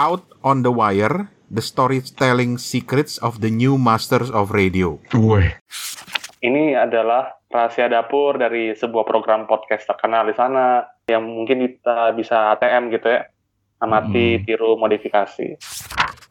[0.00, 4.96] Out on the Wire, The Storytelling Secrets of the New Masters of Radio.
[5.12, 5.44] Woi.
[6.40, 12.56] Ini adalah rahasia dapur dari sebuah program podcast terkenal di sana yang mungkin kita bisa
[12.56, 13.28] ATM gitu ya.
[13.76, 14.44] Amati, Hmm.
[14.48, 15.60] tiru, modifikasi.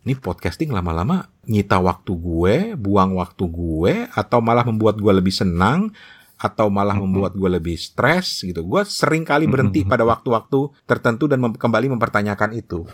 [0.02, 5.94] Ini podcasting lama-lama nyita waktu gue, buang waktu gue, atau malah membuat gue lebih senang,
[6.40, 7.04] atau malah Mhm.
[7.04, 8.64] membuat gue lebih stres gitu.
[8.64, 9.92] Gue sering kali berhenti Mhm.
[9.92, 12.88] pada waktu-waktu tertentu dan mem- kembali mempertanyakan itu.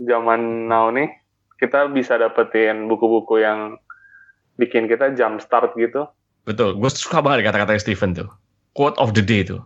[0.00, 1.08] Zaman now nih,
[1.56, 3.80] kita bisa dapetin buku-buku yang
[4.60, 6.08] bikin kita jump start gitu.
[6.46, 6.78] Betul.
[6.78, 8.28] Gue suka banget kata-kata Steven tuh.
[8.76, 9.64] Quote of the day tuh.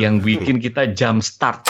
[0.00, 1.68] yang bikin kita jump start.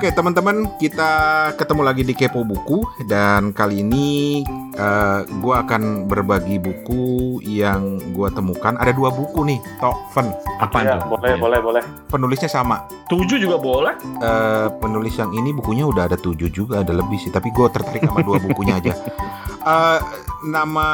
[0.00, 1.12] Oke teman-teman, kita
[1.60, 4.40] ketemu lagi di Kepo Buku dan kali ini
[4.72, 8.80] eh, gue akan berbagi buku yang gue temukan.
[8.80, 10.32] Ada dua buku nih, Toven.
[10.56, 11.20] Apaan ya, tuh?
[11.20, 11.36] boleh, Iya.
[11.36, 11.82] boleh, boleh.
[12.08, 12.88] Penulisnya sama.
[13.12, 13.92] Tujuh juga boleh.
[14.24, 17.28] Eh, penulis yang ini bukunya udah ada tujuh juga, ada lebih sih.
[17.28, 18.96] Tapi gue tertarik sama dua bukunya aja.
[19.60, 20.00] Eh,
[20.48, 20.88] nama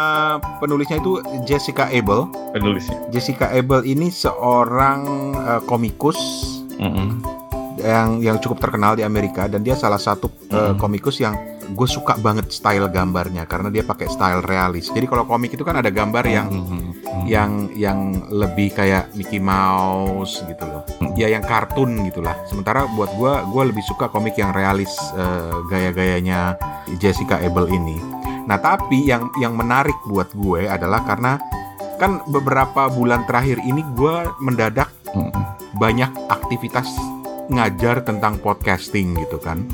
[0.58, 2.26] penulisnya itu Jessica Abel.
[2.50, 2.98] Penulisnya.
[3.14, 5.06] Jessica Abel ini seorang
[5.38, 6.18] eh, komikus
[6.74, 7.22] Mm-mm.
[7.86, 10.76] Yang yang cukup terkenal di Amerika dan dia salah satu uh, Hmm.
[10.76, 14.90] komikus yang gue suka banget style gambarnya karena dia pakai style realis.
[14.90, 16.82] Jadi kalau komik itu kan ada gambar yang Mm-mm.
[17.26, 17.98] yang yang
[18.30, 20.82] lebih kayak Mickey Mouse gitu loh.
[21.02, 21.14] Hmm.
[21.14, 22.34] Ya yang kartun gitulah.
[22.46, 26.54] Sementara buat gue gue lebih suka komik yang realis uh, gaya-gayanya
[26.98, 27.98] Jessica Abel ini.
[28.46, 31.34] Nah, tapi yang yang menarik buat gue adalah karena
[31.98, 35.42] kan beberapa bulan terakhir ini gue mendadak Mm-mm.
[35.82, 36.86] banyak aktivitas
[37.46, 39.66] ngajar tentang podcasting gitu kan.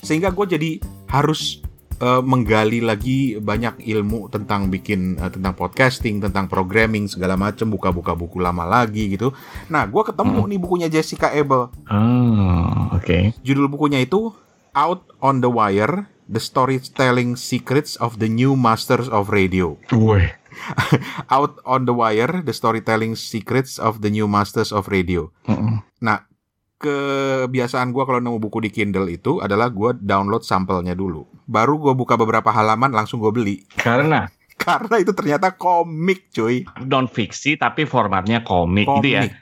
[0.00, 0.70] Sehingga gue jadi
[1.10, 1.60] harus
[2.00, 8.16] eh, menggali lagi banyak ilmu tentang bikin eh, tentang podcasting tentang programming segala macam buka-buka
[8.16, 9.36] buku lama lagi gitu.
[9.68, 11.68] Nah gue ketemu nih bukunya Jessica Abel.
[11.90, 13.36] Oh, oke.
[13.44, 14.32] judul bukunya itu
[14.72, 19.82] Out on the Wire The Storytelling Secrets of the New Masters of Radio.
[19.90, 20.30] Woi.
[21.34, 25.34] Out on the Wire The Storytelling Secrets of the New Masters of Radio.
[25.50, 25.82] Mm-mm.
[25.98, 26.29] Nah,
[26.80, 31.28] kebiasaan gue kalau nemu buku di Kindle itu adalah gue download sampelnya dulu.
[31.44, 33.56] Baru gue buka beberapa halaman langsung gue beli.
[33.76, 34.24] Karena
[34.60, 36.68] Karena itu ternyata komik cuy.
[36.84, 39.24] non fiksi tapi formatnya komik, gitu ya.
[39.24, 39.32] Komik.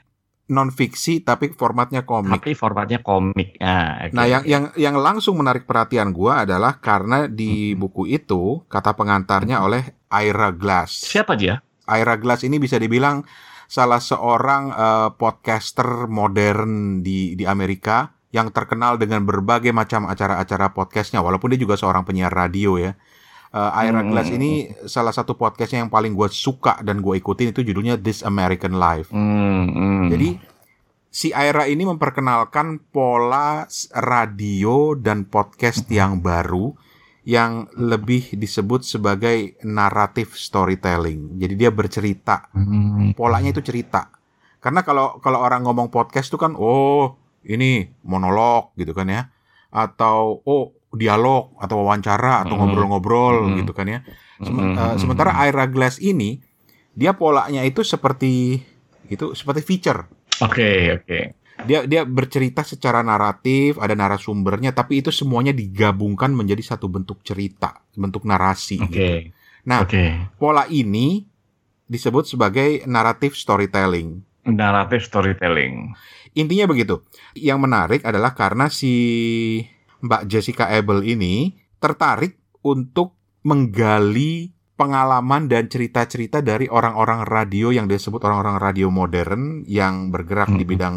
[0.49, 2.39] Non fiksi tapi formatnya komik.
[2.39, 3.59] Tapi formatnya komik.
[3.59, 4.15] Ah, oke.
[4.15, 7.83] Nah, yang yang yang langsung menarik perhatian gue adalah karena di Hmm.
[7.83, 11.03] buku itu kata pengantarnya oleh Ira Glass.
[11.03, 11.59] siapa dia?
[11.85, 13.21] Ira Glass ini bisa dibilang
[13.69, 21.21] salah seorang eh, podcaster modern di di Amerika yang terkenal dengan berbagai macam acara-acara podcastnya
[21.21, 22.97] walaupun dia juga seorang penyiar radio ya.
[23.49, 24.09] Eh, Ira Hmm.
[24.09, 28.25] Glass ini salah satu podcastnya yang paling gue suka dan gue ikutin itu judulnya This
[28.25, 29.13] American Life.
[29.13, 30.05] Hmm, hmm.
[30.09, 30.29] Jadi
[31.09, 36.73] si Ira ini memperkenalkan pola radio dan podcast yang baru
[37.23, 41.35] yang lebih disebut sebagai narrative storytelling.
[41.35, 43.11] Jadi dia bercerita Hmm.
[43.13, 44.09] polanya itu cerita.
[44.59, 49.21] Karena kalau kalau orang ngomong podcast itu kan oh ini monolog gitu kan ya
[49.69, 52.59] atau oh dialog atau wawancara atau Mhm.
[52.59, 53.55] ngobrol-ngobrol Mhm.
[53.63, 53.99] gitu kan ya.
[54.41, 55.43] Sem- Hmm, hmm, sementara hmm.
[55.45, 56.41] Ira Glass ini
[56.91, 58.59] dia polanya itu seperti
[59.07, 60.07] itu seperti feature.
[60.39, 61.19] Oke, oke.
[61.67, 67.83] Dia dia bercerita secara naratif, ada narasumbernya tapi itu semuanya digabungkan menjadi satu bentuk cerita,
[67.95, 68.87] bentuk narasi Oke.
[68.87, 69.05] gitu.
[69.67, 70.15] Nah, Oke.
[70.39, 71.27] pola ini
[71.89, 74.23] disebut sebagai narrative storytelling.
[74.47, 75.93] Narrative storytelling.
[76.37, 77.01] Intinya begitu.
[77.35, 78.93] Yang menarik adalah karena si
[79.99, 88.23] Mbak Jessica Abel ini tertarik untuk menggali pengalaman dan cerita-cerita dari orang-orang radio yang disebut
[88.23, 90.71] orang-orang radio modern yang bergerak di Mhm.
[90.71, 90.95] bidang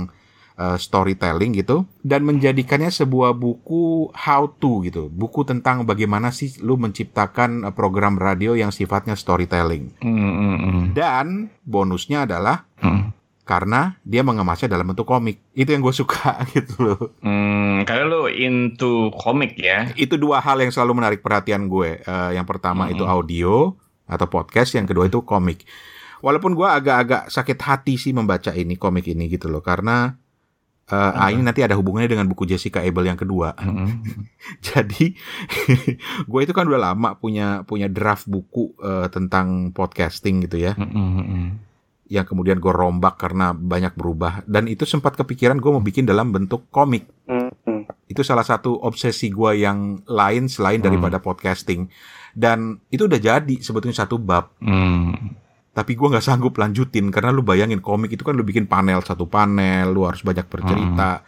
[0.63, 6.79] uh, storytelling gitu dan menjadikannya sebuah buku how to gitu, buku tentang bagaimana sih lu
[6.79, 9.91] menciptakan uh, program radio yang sifatnya storytelling.
[9.99, 10.83] Hmm, hmm, hmm.
[10.95, 11.27] Dan
[11.67, 13.11] bonusnya adalah Hmm.
[13.43, 15.43] karena dia mengemasnya dalam bentuk komik.
[15.51, 17.01] Itu yang gue suka gitu loh.
[17.19, 19.91] Hmm, karena lu into komik ya.
[19.95, 21.99] Itu dua hal yang selalu menarik perhatian gue.
[21.99, 22.93] Eh, yang pertama Mhm.
[22.95, 23.75] itu audio
[24.07, 25.67] atau podcast, yang kedua itu komik.
[26.23, 30.15] Walaupun gue agak-agak sakit hati sih membaca ini komik ini gitu loh, karena
[30.93, 31.33] eh, ah, Apa?
[31.33, 33.57] ini nanti ada hubungannya dengan buku Jessica Abel yang kedua.
[33.57, 34.05] Hmm.
[34.69, 35.17] Jadi
[36.31, 40.77] gue itu kan udah lama punya punya draft buku eh, tentang podcasting gitu ya.
[40.77, 41.49] Hmm, hmm, hmm.
[42.13, 46.29] yang kemudian gue rombak karena banyak berubah dan itu sempat kepikiran gue mau bikin dalam
[46.29, 47.83] bentuk komik Hmm, hmm.
[48.11, 50.93] Itu salah satu obsesi gue yang lain selain Hmm.
[50.93, 51.89] daripada podcasting.
[52.35, 54.53] Dan itu udah jadi sebetulnya satu bab.
[54.59, 55.37] Hmm.
[55.73, 59.25] Tapi gue nggak sanggup lanjutin karena lu bayangin komik itu kan lu bikin panel satu
[59.25, 61.25] panel, lu harus banyak bercerita.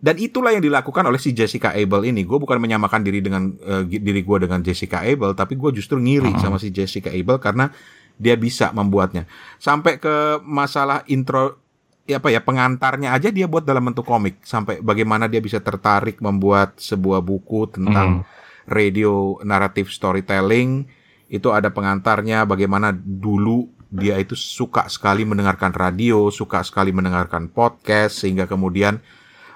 [0.00, 2.24] Dan itulah yang dilakukan oleh si Jessica Abel ini.
[2.24, 6.36] Gue bukan menyamakan diri dengan eh, diri gue dengan Jessica Abel, tapi gue justru ngiri
[6.40, 7.72] sama si Jessica Abel karena
[8.20, 9.24] dia bisa membuatnya.
[9.56, 11.56] Sampai ke masalah intro
[12.04, 14.44] ya apa ya pengantarnya aja dia buat dalam bentuk komik.
[14.44, 18.28] Sampai bagaimana dia bisa tertarik membuat sebuah buku tentang
[18.68, 20.99] radio naratif storytelling
[21.30, 28.22] itu ada pengantarnya bagaimana dulu dia itu suka sekali mendengarkan radio, suka sekali mendengarkan podcast
[28.22, 28.98] sehingga kemudian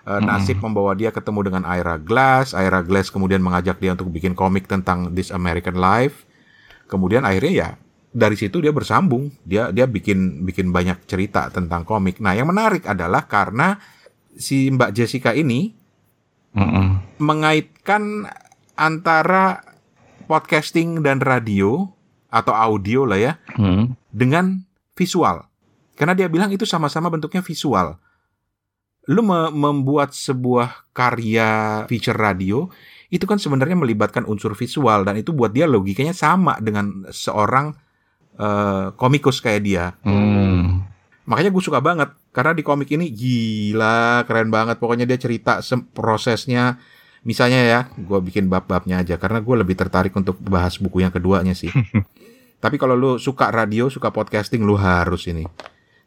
[0.06, 2.55] eh, nasib membawa dia ketemu dengan Ira Glass.
[2.55, 6.26] Ira Glass kemudian mengajak dia untuk bikin komik tentang This American Life.
[6.87, 7.71] Kemudian akhirnya ya
[8.15, 9.35] dari situ dia bersambung.
[9.43, 12.23] Dia dia bikin bikin banyak cerita tentang komik.
[12.23, 13.79] Nah, yang menarik adalah karena
[14.35, 15.75] si Mbak Jessica ini
[16.55, 17.19] Mm-mm.
[17.19, 18.31] mengaitkan
[18.75, 19.74] antara
[20.25, 21.88] podcasting dan radio
[22.29, 23.94] atau audio lah ya Hmm.
[24.11, 25.47] dengan visual.
[25.94, 27.94] Karena dia bilang itu sama-sama bentuknya visual.
[29.06, 32.67] Lu me- membuat sebuah karya feature radio
[33.12, 37.77] itu kan sebenarnya melibatkan unsur visual dan itu buat dia logikanya sama dengan seorang
[38.35, 39.94] eh, komikus kayak dia.
[40.03, 40.82] Hmm.
[41.25, 44.82] Makanya gue suka banget karena di komik ini gila keren banget.
[44.82, 45.62] Pokoknya dia cerita
[45.94, 46.82] prosesnya.
[47.25, 51.56] Misalnya ya, gue bikin bab-babnya aja karena gue lebih tertarik untuk bahas buku yang keduanya
[51.56, 51.73] sih.
[52.65, 55.44] Tapi kalau lu suka radio, suka podcasting, lu harus ini.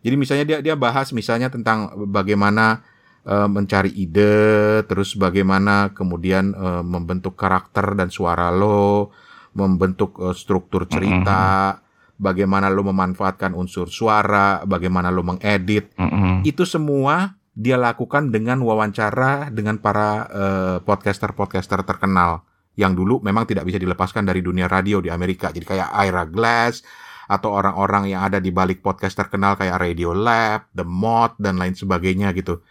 [0.01, 2.85] Jadi misalnya dia dia bahas misalnya tentang bagaimana
[3.25, 9.13] eh, mencari ide, terus bagaimana kemudian eh, membentuk karakter dan suara lo,
[9.53, 11.77] membentuk eh, struktur cerita,
[12.17, 15.93] bagaimana lo memanfaatkan unsur suara, bagaimana lo mengedit.
[15.97, 16.41] Mm-mm.
[16.41, 22.45] Itu semua dia lakukan dengan wawancara dengan para eh, podcaster-podcaster terkenal
[22.77, 25.49] yang dulu memang tidak bisa dilepaskan dari dunia radio di Amerika.
[25.49, 26.85] Jadi kayak Ira Glass
[27.25, 31.73] atau orang-orang yang ada di balik podcast terkenal kayak Radio Lab, The Mod dan lain
[31.73, 32.61] sebagainya gitu.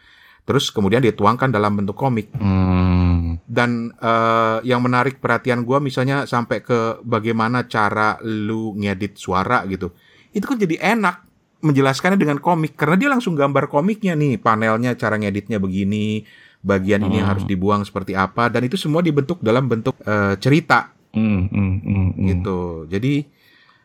[0.47, 3.43] Terus kemudian dituangkan dalam bentuk komik Hmm.
[3.51, 9.91] dan eh, yang menarik perhatian gua misalnya sampai ke bagaimana cara lu ngedit suara gitu
[10.31, 11.26] itu kan jadi enak
[11.65, 16.25] menjelaskannya dengan komik karena dia langsung gambar komiknya nih panelnya cara ngeditnya begini
[16.61, 17.29] bagian ini Hmm.
[17.33, 22.09] harus dibuang seperti apa dan itu semua dibentuk dalam bentuk eh, cerita Hmm, hmm, hmm,
[22.13, 22.27] hmm.
[22.29, 22.61] gitu
[22.93, 23.25] jadi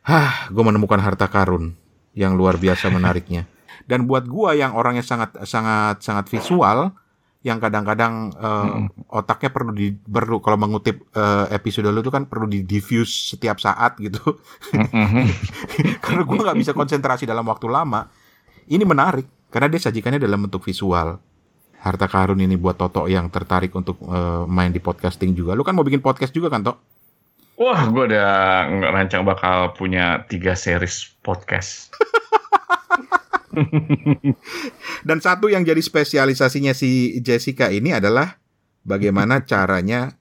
[0.03, 1.71] hah gue menemukan harta karun
[2.11, 3.47] yang luar biasa menariknya
[3.89, 6.91] dan buat gua yang orangnya sangat sangat sangat visual
[7.41, 8.69] yang kadang-kadang eh,
[9.09, 13.57] otaknya perlu di perlu kalau mengutip eh, episode lu itu kan perlu di diffuse setiap
[13.57, 14.37] saat gitu.
[14.77, 15.25] Mm-mm.
[16.05, 18.05] karena gua nggak bisa konsentrasi dalam waktu lama.
[18.69, 21.17] Ini menarik karena dia sajikannya dalam bentuk visual.
[21.81, 25.57] Harta karun ini buat Toto yang tertarik untuk eh, main di podcasting juga.
[25.57, 26.77] Lu kan mau bikin podcast juga kan Tok?
[27.61, 28.33] Wah, gue udah
[28.69, 31.93] ngerancang bakal punya tiga series podcast.
[35.07, 38.39] Dan satu yang jadi spesialisasinya si Jessica ini adalah
[38.85, 40.15] bagaimana caranya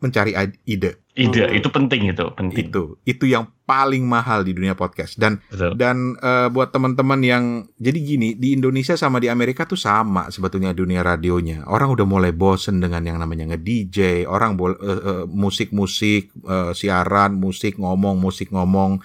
[0.00, 0.36] mencari
[0.68, 1.02] ide.
[1.16, 1.56] Ide Hmm.
[1.56, 2.68] itu penting itu, penting.
[2.68, 5.16] Itu itu yang paling mahal di dunia podcast.
[5.16, 5.72] Dan Betul.
[5.80, 7.44] dan eh, buat teman-teman yang
[7.80, 11.64] jadi gini di Indonesia sama di Amerika tuh sama sebetulnya dunia radionya.
[11.64, 17.80] Orang udah mulai bosen dengan yang namanya nge-DJ, orang eh, eh, musik-musik, eh, siaran, musik
[17.80, 19.00] ngomong, musik ngomong.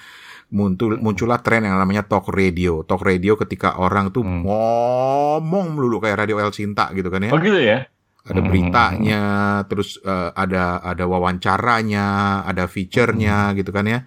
[0.52, 2.84] Muncul muncullah tren yang namanya talk radio.
[2.84, 4.44] Talk radio ketika orang tuh Hmm.
[4.44, 7.88] ngomong melulu kayak radio El Sinta gitu kan ya Oh gitu ya?
[8.22, 8.54] ada Hmm.
[8.54, 9.24] beritanya,
[9.66, 12.08] terus eh, ada ada wawancaranya,
[12.46, 14.06] ada feature-nya gitu kan ya.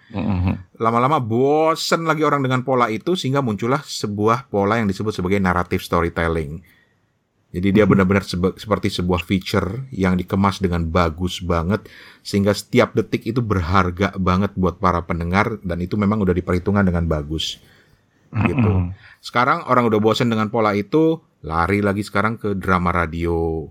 [0.77, 5.83] Lama-lama bosen lagi orang dengan pola itu sehingga muncullah sebuah pola yang disebut sebagai narrative
[5.83, 6.63] storytelling.
[7.55, 11.87] Jadi dia benar-benar sebe- seperti sebuah feature yang dikemas dengan bagus banget
[12.19, 17.07] sehingga setiap detik itu berharga banget buat para pendengar dan itu memang udah diperhitungkan dengan
[17.07, 17.63] bagus.
[18.35, 18.91] Gitu.
[19.23, 23.71] Sekarang orang udah bosen dengan pola itu, lari lagi sekarang ke drama radio.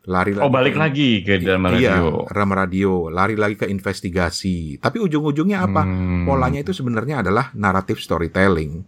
[0.00, 2.26] Lari Oh balik ke- lagi ke dalam Iya, radio.
[2.26, 4.82] drama radio, lari lagi ke investigasi.
[4.82, 5.86] Tapi ujung-ujungnya apa?
[5.86, 6.26] Hmm.
[6.26, 8.82] Polanya itu sebenarnya adalah narrative storytelling.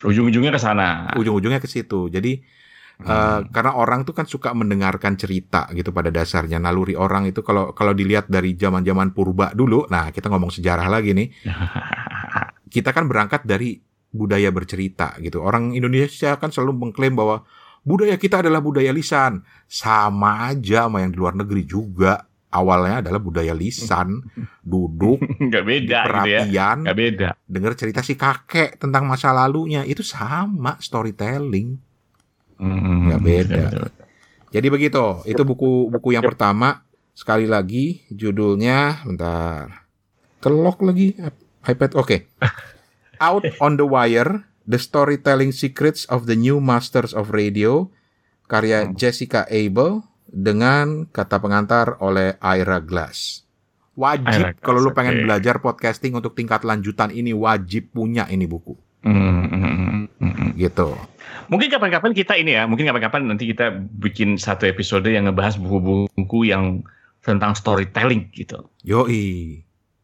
[0.00, 1.12] Ujung-ujungnya ke sana.
[1.12, 2.08] Ujung-ujungnya ke situ.
[2.08, 2.40] Jadi
[2.98, 3.48] eh, Hmm.
[3.48, 6.56] karena orang tuh kan suka mendengarkan cerita gitu pada dasarnya.
[6.56, 11.10] Naluri orang itu kalau kalau dilihat dari zaman-zaman purba dulu, nah kita ngomong sejarah lagi
[11.12, 11.28] nih.
[12.74, 15.40] kita kan berangkat dari budaya bercerita gitu.
[15.40, 17.44] Orang Indonesia kan selalu mengklaim bahwa
[17.82, 19.40] budaya kita adalah budaya lisan.
[19.64, 22.28] Sama aja sama yang di luar negeri juga.
[22.52, 24.28] Awalnya adalah budaya lisan,
[24.60, 26.76] duduk, Nggak beda gitu ya.
[26.76, 27.28] Nggak beda.
[27.48, 29.88] dengar cerita si kakek tentang masa lalunya.
[29.88, 31.80] Itu sama storytelling.
[32.62, 33.10] Mm-mm.
[33.10, 33.62] Nggak beda.
[33.66, 33.88] Betul.
[34.52, 36.86] Jadi begitu, itu buku buku yang pertama.
[37.12, 39.84] Sekali lagi judulnya, bentar,
[40.40, 41.12] kelok lagi
[41.64, 41.92] iPad.
[41.98, 42.30] Oke,
[43.26, 47.92] Out on the Wire: The Storytelling Secrets of the New Masters of Radio,
[48.48, 53.44] karya Jessica Abel dengan kata pengantar oleh Ira Glass.
[53.92, 58.48] Wajib Ira Glass, kalau lu pengen belajar podcasting untuk tingkat lanjutan ini wajib punya ini
[58.48, 58.72] buku,
[59.04, 60.50] Hmm, hmm, hmm, hmm, hmm.
[60.56, 60.96] gitu.
[61.52, 66.48] Mungkin kapan-kapan kita ini ya, mungkin kapan-kapan nanti kita bikin satu episode yang ngebahas buku-buku
[66.48, 66.80] yang
[67.20, 68.72] tentang storytelling gitu.
[68.88, 69.60] Yoi,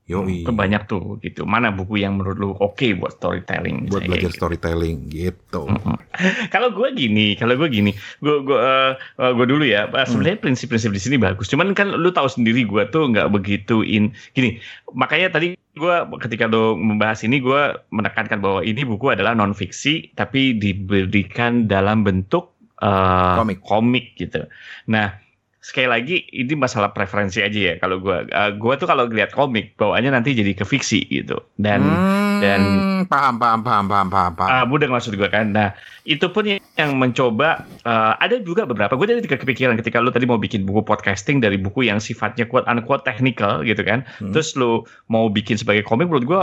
[0.08, 0.42] yoi.
[0.42, 1.44] Itu banyak tuh gitu.
[1.44, 3.92] Mana buku yang menurut lu oke buat storytelling?
[3.92, 4.38] Buat belajar gitu.
[4.40, 5.68] storytelling gitu.
[6.54, 9.86] Kalau gue gini, kalau gue gini, gue gue eh, eh, gue dulu ya.
[9.86, 11.46] eh, Sebenarnya prinsip-prinsip di sini bagus.
[11.46, 14.58] Cuman kan lu tahu sendiri gue tuh nggak begitu in gini.
[14.96, 20.10] Makanya tadi gue ketika lo membahas ini gue menekankan bahwa ini buku adalah non fiksi
[20.18, 22.50] tapi diberikan dalam bentuk
[22.82, 23.62] eh, Komik.
[23.62, 24.42] komik gitu.
[24.90, 25.27] Nah
[25.58, 29.74] sekali lagi ini masalah preferensi aja ya kalau gue Eh, gue tuh kalau lihat komik
[29.74, 34.48] bawaannya nanti jadi ke fiksi gitu dan Hmm, dan- paham paham paham paham paham paham.
[34.48, 35.50] Ah, mudah maksud gue kan.
[35.50, 35.74] Nah,
[36.04, 38.94] itu pun yang, mencoba eh, ada juga beberapa.
[38.94, 42.68] Gue tadi kepikiran ketika lu tadi mau bikin buku podcasting dari buku yang sifatnya quote
[42.70, 44.06] unquote technical gitu kan.
[44.22, 44.30] Hmm.
[44.30, 46.42] Terus lu mau bikin sebagai komik menurut gue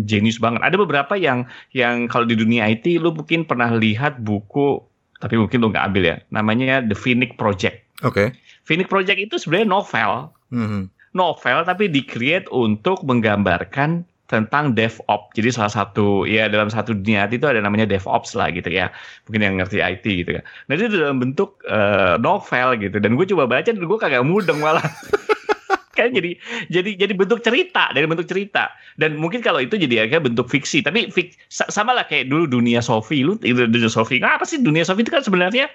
[0.00, 0.62] jenius banget.
[0.62, 4.78] Ada beberapa yang yang kalau di dunia IT lu mungkin pernah lihat buku
[5.18, 6.16] tapi mungkin lu nggak ambil ya.
[6.30, 7.82] Namanya The Phoenix Project.
[8.02, 8.34] Oke.
[8.62, 10.10] Phoenix Project itu sebenarnya novel
[10.52, 10.82] Mhm.
[11.12, 15.36] novel tapi di-create untuk menggambarkan tentang DevOps.
[15.36, 18.88] Jadi salah satu ya dalam satu dunia IT itu ada namanya DevOps lah gitu ya.
[19.28, 20.42] Mungkin yang ngerti IT gitu ya.
[20.68, 24.56] Nah itu dalam bentuk eh, novel gitu dan gue coba baca dan gue kagak mudeng
[24.64, 24.80] malah.
[25.92, 26.40] kan jadi
[26.72, 30.80] jadi jadi bentuk cerita dari bentuk cerita dan mungkin kalau itu jadi agak bentuk fiksi
[30.80, 34.64] tapi fik, sa- sama lah kayak dulu dunia Sofi lu itu dunia Sofi apa sih
[34.64, 35.68] dunia Sofi itu kan sebenarnya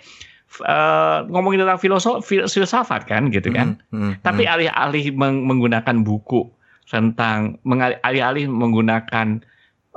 [0.63, 4.51] eh, ngomongin tentang filosofi filsafat kan gitu kan Mhm, mhm, tapi mhm.
[4.53, 6.47] alih-alih meng- menggunakan buku
[6.87, 7.59] tentang
[8.01, 9.43] alih-alih menggunakan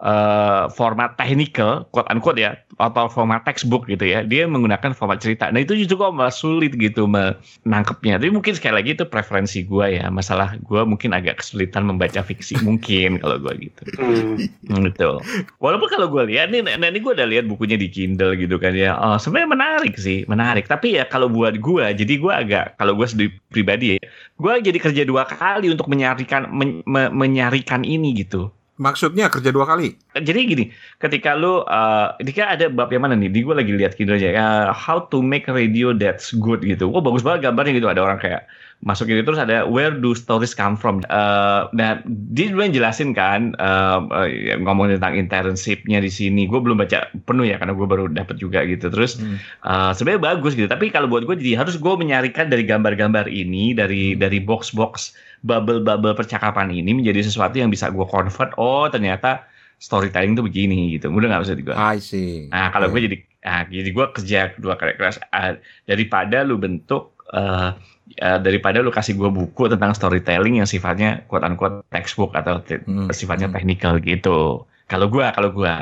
[0.01, 5.53] eh, format technical, quote unquote ya, atau format textbook gitu ya, dia menggunakan format cerita.
[5.53, 8.17] Nah itu juga malah sulit gitu menangkapnya.
[8.17, 12.57] Tapi mungkin sekali lagi itu preferensi gua ya, masalah gua mungkin agak kesulitan membaca fiksi
[12.67, 13.83] mungkin kalau gua gitu.
[14.01, 14.41] Hmm.
[14.81, 15.21] Betul.
[15.61, 18.73] Walaupun kalau gue lihat nih, nah ini gue udah lihat bukunya di Kindle gitu kan
[18.73, 18.97] ya.
[18.97, 20.65] Oh, sebenarnya menarik sih, menarik.
[20.71, 24.01] Tapi ya kalau buat gue, jadi gue agak kalau gue sendiri pribadi ya,
[24.39, 28.49] gue jadi kerja dua kali untuk menyarikan men- me- menyarikan ini gitu.
[28.81, 29.93] Maksudnya kerja dua kali.
[30.17, 30.65] Jadi gini,
[30.97, 33.29] ketika lu, uh, ini kan ada bab yang mana nih?
[33.29, 34.33] Di gue lagi lihat Kindle aja.
[34.41, 36.89] uh, how to make radio that's good gitu.
[36.89, 37.93] Oh bagus banget gambarnya gitu.
[37.93, 38.49] Ada orang kayak
[38.81, 41.05] masuk ini terus ada where do stories come from.
[41.13, 42.01] Uh, nah
[42.33, 46.49] dia dulu yang jelasin kan uh, uh, ya, ngomongin tentang internshipnya di sini.
[46.49, 48.89] Gue belum baca penuh ya karena gue baru dapat juga gitu.
[48.89, 49.37] Terus Hmm.
[49.69, 50.65] uh, sebenarnya bagus gitu.
[50.65, 56.13] Tapi kalau buat gue jadi harus gue menyarikan dari gambar-gambar ini dari dari box-box bubble-bubble
[56.17, 58.53] percakapan ini menjadi sesuatu yang bisa gue convert.
[58.61, 59.49] Oh ternyata
[59.81, 61.09] storytelling tuh begini gitu.
[61.09, 61.77] Mudah nggak maksud gue?
[61.77, 62.49] I see.
[62.53, 63.01] Nah kalau Oke.
[63.01, 63.17] gue jadi,
[63.49, 65.57] ah, jadi gue kerja dua kali keras ah,
[65.89, 67.73] daripada lu bentuk eh,
[68.21, 72.85] eh, daripada lu kasih gue buku tentang storytelling yang sifatnya quote unquote textbook atau te-
[72.85, 73.57] Hmm, sifatnya hmm.
[73.57, 74.69] technical gitu.
[74.91, 75.75] Kalau gue, kalau gue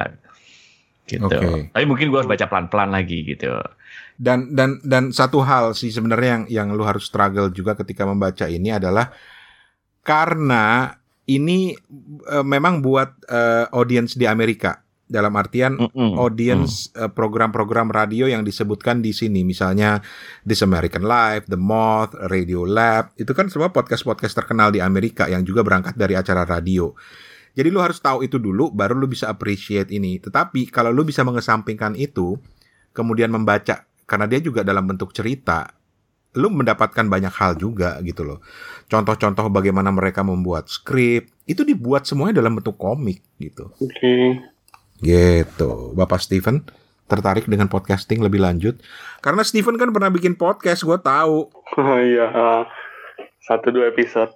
[1.09, 1.25] gitu.
[1.27, 1.73] Oke.
[1.73, 3.59] Tapi mungkin gue harus baca pelan-pelan lagi gitu.
[4.19, 8.45] Dan dan dan satu hal sih sebenarnya yang yang lu harus struggle juga ketika membaca
[8.51, 9.11] ini adalah
[10.09, 10.97] karena
[11.29, 11.77] ini
[12.33, 16.17] eh, memang buat eh, audiens di Amerika dalam artian Mm-mm.
[16.17, 20.01] audiens eh, program-program radio yang disebutkan di sini misalnya
[20.49, 25.45] This American Life, The Moth, Radio Lab itu kan semua podcast-podcast terkenal di Amerika yang
[25.45, 26.97] juga berangkat dari acara radio.
[27.53, 30.23] Jadi lu harus tahu itu dulu baru lu bisa appreciate ini.
[30.23, 32.39] Tetapi kalau lu bisa mengesampingkan itu
[32.97, 35.77] kemudian membaca karena dia juga dalam bentuk cerita
[36.37, 38.39] lu mendapatkan banyak hal juga gitu loh.
[38.89, 43.69] Contoh-contoh bagaimana mereka membuat skrip itu dibuat semuanya dalam bentuk komik gitu.
[43.77, 44.41] Oke.
[45.05, 45.71] Gitu.
[45.93, 46.65] Bapak Steven
[47.05, 48.81] tertarik dengan podcasting lebih lanjut?
[49.21, 51.53] Karena Steven kan pernah bikin podcast, gue tahu.
[51.53, 52.33] Oh iya.
[52.33, 52.65] ah.
[53.45, 54.33] satu dua episode.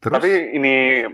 [0.00, 1.04] Terus Tapi ini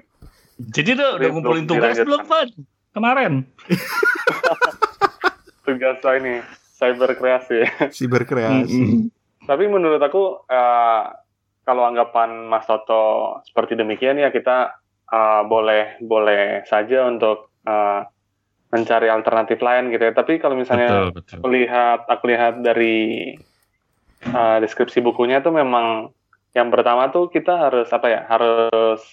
[0.57, 2.49] Jadi tuh udah ngumpulin tugas belum, Van?
[2.95, 3.33] Kemarin.
[5.67, 6.35] tugas saya ini
[6.79, 7.67] cyber kreasi.
[7.91, 8.79] si berkreasi.
[8.79, 9.01] Mm-mm.
[9.45, 11.05] Tapi menurut aku eh,
[11.67, 14.79] kalau anggapan Mas Toto seperti demikian ya kita
[15.11, 18.01] eh, boleh boleh saja untuk eh,
[18.71, 20.13] mencari alternatif lain gitu ya.
[20.15, 21.37] Tapi kalau misalnya Betul, betul.
[21.43, 22.97] aku lihat aku lihat dari
[24.23, 26.15] eh, deskripsi bukunya tuh memang
[26.57, 29.05] yang pertama tuh kita harus apa ya harus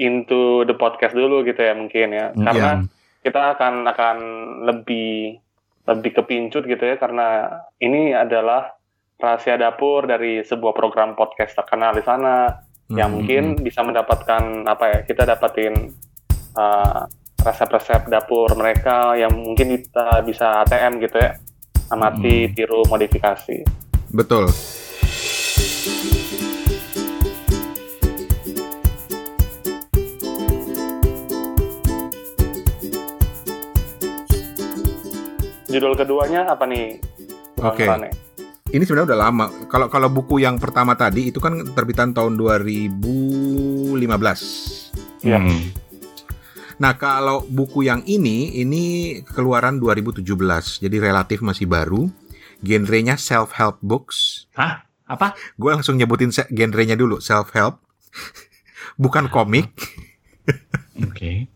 [0.00, 2.88] into the podcast dulu gitu ya mungkin ya Mm, karena iya.
[3.28, 4.16] kita akan akan
[4.64, 5.36] lebih
[5.84, 8.72] lebih kepincut gitu ya karena ini adalah
[9.22, 12.50] rahasia dapur dari sebuah program podcast terkenal di sana
[12.90, 13.16] yang Hmm.
[13.22, 15.94] mungkin bisa mendapatkan apa ya kita dapatin
[16.58, 17.06] uh,
[17.40, 21.38] resep-resep dapur mereka yang mungkin kita bisa ATM gitu ya
[21.88, 22.52] amati Hmm.
[22.52, 23.62] tiru modifikasi
[24.10, 24.50] Betul.
[35.72, 37.00] judul keduanya apa nih
[37.62, 37.86] Oke.
[37.86, 38.10] Rane?
[38.72, 39.46] Ini sebenarnya udah lama.
[39.68, 44.00] Kalau kalau buku yang pertama tadi itu kan terbitan tahun 2015.
[45.28, 45.38] Iya.
[45.38, 45.60] Hmm.
[46.80, 50.24] Nah, kalau buku yang ini ini keluaran 2017.
[50.80, 52.08] Jadi relatif masih baru.
[52.64, 54.48] Genrenya self help books.
[54.56, 54.88] Hah?
[55.04, 55.36] Apa?
[55.60, 57.76] Gue langsung nyebutin genrenya dulu, self help.
[59.02, 59.68] Bukan komik.
[61.04, 61.52] Oke.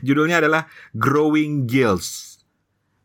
[0.00, 0.64] Judulnya adalah
[0.96, 2.33] Growing Gills.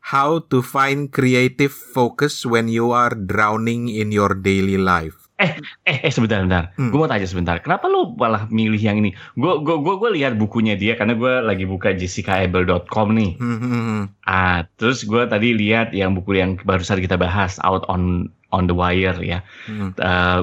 [0.10, 5.30] How to find creative focus when you are drowning in your daily life.
[5.40, 5.54] Eh,
[5.86, 6.74] eh sebentar, bentar.
[6.76, 6.90] Hmm.
[6.90, 7.62] Gue mau tanya sebentar.
[7.62, 9.14] Kenapa lu malah milih yang ini?
[9.38, 13.38] Gue gue gue gue lihat bukunya dia karena gue lagi buka jessicaable.com nih.
[13.38, 14.04] Hmm, hmm, hmm.
[14.26, 18.74] Ah, terus gue tadi lihat yang buku yang barusan kita bahas Out on on the
[18.74, 19.46] Wire ya.
[19.70, 19.94] Hmm.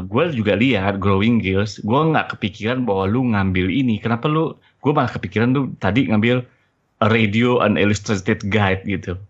[0.06, 1.82] gue juga lihat Growing Gills.
[1.82, 3.98] Gue nggak kepikiran bahwa lu ngambil ini.
[3.98, 4.56] Kenapa lu?
[4.78, 6.46] Gue malah kepikiran tuh tadi ngambil
[7.04, 9.20] a Radio and Illustrated Guide gitu.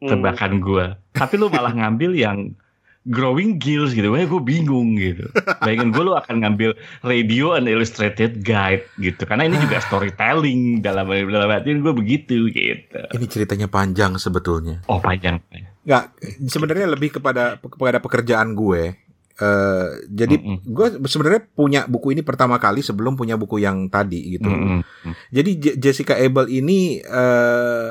[0.00, 0.08] Hmm.
[0.16, 0.96] Tebakan gue.
[1.12, 2.56] Tapi lu malah ngambil yang
[3.00, 4.12] Growing Gills gitu.
[4.12, 5.24] Wah, gue bingung gitu.
[5.64, 9.24] Bayangin gue lu akan ngambil Radio and Illustrated Guide gitu.
[9.24, 13.00] Karena ini juga storytelling dalam dalam artian gue begitu gitu.
[13.16, 14.84] Ini ceritanya panjang sebetulnya.
[14.84, 15.40] Oh panjang.
[15.84, 16.04] Nggak,
[16.44, 18.92] sebenarnya lebih kepada kepada pekerjaan gue.
[19.40, 20.68] Eh, jadi Mm-mm.
[20.68, 24.52] gue sebenarnya punya buku ini pertama kali sebelum punya buku yang tadi gitu.
[24.52, 24.84] Mm-mm.
[25.32, 27.88] Jadi Je- Jessica Abel ini eh,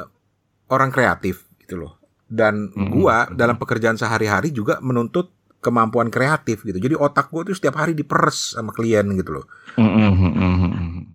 [0.70, 1.99] orang kreatif gitu loh.
[2.30, 2.94] Dan Mm-mm.
[2.94, 6.78] gua dalam pekerjaan sehari-hari juga menuntut kemampuan kreatif gitu.
[6.80, 9.46] Jadi otak gue tuh setiap hari diperes sama klien gitu loh.
[9.76, 11.10] Mm-mm.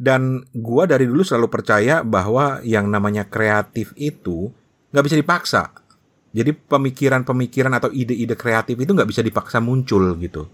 [0.00, 4.50] Dan gua dari dulu selalu percaya bahwa yang namanya kreatif itu
[4.90, 5.62] nggak bisa dipaksa.
[6.36, 10.48] Jadi pemikiran-pemikiran atau ide-ide kreatif itu nggak bisa dipaksa muncul gitu.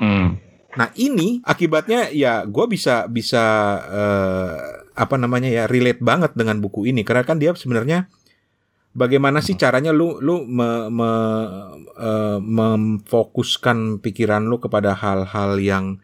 [0.00, 0.28] Mm.
[0.72, 3.44] Nah ini akibatnya ya gue bisa bisa
[3.92, 4.56] eh,
[4.96, 8.08] apa namanya ya relate banget dengan buku ini karena kan dia sebenarnya
[8.92, 11.48] bagaimana sih caranya lu lu me- me-
[11.94, 15.98] eh, memfokuskan pikiran lu kepada hal-hal yang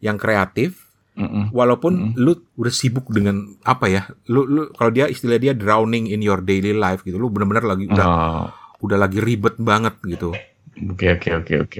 [0.00, 1.52] yang kreatif Mm-mm.
[1.52, 6.20] walaupun lu udah sibuk dengan apa ya lu lu kalau dia istilah dia drowning in
[6.20, 8.46] your daily life gitu lu benar-benar lagi udah Oh,
[8.80, 10.32] udah lagi ribet banget gitu
[10.80, 11.78] oke oke oke oke.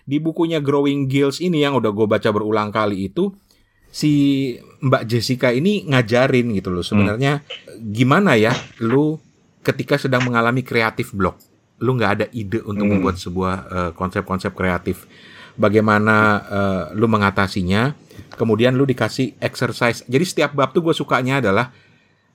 [0.00, 3.34] di bukunya Growing Gills ini yang udah gue baca berulang kali itu
[3.90, 7.42] si Mbak Jessica ini ngajarin gitu loh sebenarnya
[7.74, 9.18] gimana ya lu
[9.60, 11.36] ketika sedang mengalami kreatif block
[11.80, 12.96] lu nggak ada ide untuk Hmm.
[12.96, 15.04] membuat sebuah eh, konsep-konsep kreatif
[15.54, 17.92] bagaimana eh, lu mengatasinya
[18.36, 21.72] kemudian lu dikasih exercise jadi setiap bab tuh gue sukanya adalah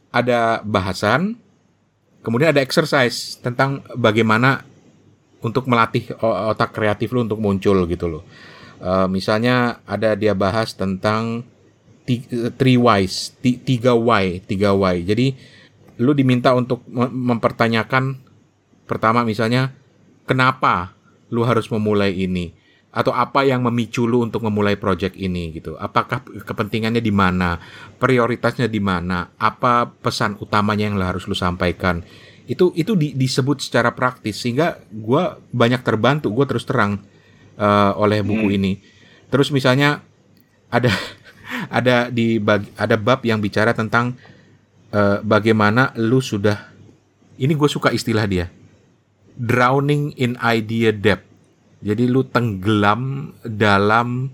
[0.09, 1.37] ada bahasan
[2.21, 4.65] kemudian ada exercise tentang bagaimana
[5.41, 6.09] untuk melatih
[6.49, 8.23] otak kreatif lu untuk muncul gitu loh.
[8.81, 11.45] Eh, misalnya ada dia bahas tentang
[12.57, 15.05] three whys, ti- tiga why, tiga why.
[15.05, 15.37] Jadi
[15.99, 18.19] lu diminta untuk mem- mempertanyakan
[18.85, 19.71] pertama misalnya
[20.27, 20.93] kenapa
[21.31, 22.53] lu harus memulai ini?
[22.95, 25.75] Atau apa yang memicu lu untuk memulai project ini gitu.
[25.75, 27.59] Apakah kepentingannya di mana,
[27.99, 32.07] prioritasnya di mana, apa pesan utamanya yang harus lu sampaikan?
[32.47, 37.03] Itu itu di- disebut secara praktis sehingga gua banyak terbantu gue terus terang
[37.59, 38.79] eh, oleh buku ini.
[39.27, 39.99] Terus misalnya
[40.71, 40.87] ada
[41.83, 44.15] ada di bag- ada bab yang bicara tentang
[44.95, 46.71] eh, bagaimana lu sudah
[47.35, 48.47] ini gue suka istilah dia
[49.35, 51.27] drowning in idea depth
[51.83, 54.31] jadi lu tenggelam dalam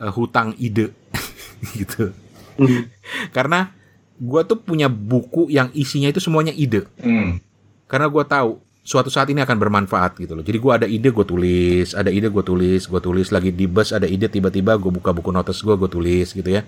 [0.00, 0.96] eh, hutang ide
[1.76, 2.16] gitu
[3.36, 3.76] karena
[4.20, 7.40] gua tuh punya buku yang isinya itu semuanya ide Mm.
[7.88, 10.42] karena gue tahu suatu saat ini akan bermanfaat gitu loh.
[10.42, 13.92] Jadi gue ada ide gue tulis, ada ide gue tulis, gue tulis lagi di bus
[13.92, 16.64] ada ide tiba-tiba gue buka buku notes gue gue tulis gitu ya.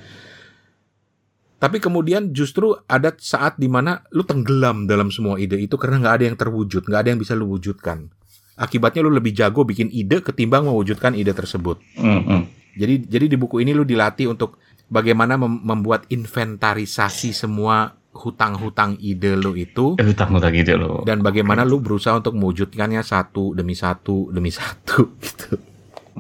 [1.63, 6.15] Tapi kemudian justru ada saat di mana lu tenggelam dalam semua ide itu karena nggak
[6.17, 8.11] ada yang terwujud, nggak ada yang bisa lu wujudkan.
[8.53, 11.79] Akibatnya lu lebih jago bikin ide ketimbang mewujudkan ide tersebut.
[11.95, 12.51] Mm-mm.
[12.75, 19.33] Jadi jadi di buku ini lu dilatih untuk bagaimana mem- membuat inventarisasi semua hutang-hutang ide
[19.35, 21.01] lu itu Eh, hutang-hutang gitu loh.
[21.03, 25.57] dan bagaimana lu berusaha untuk mewujudkannya satu demi satu demi satu gitu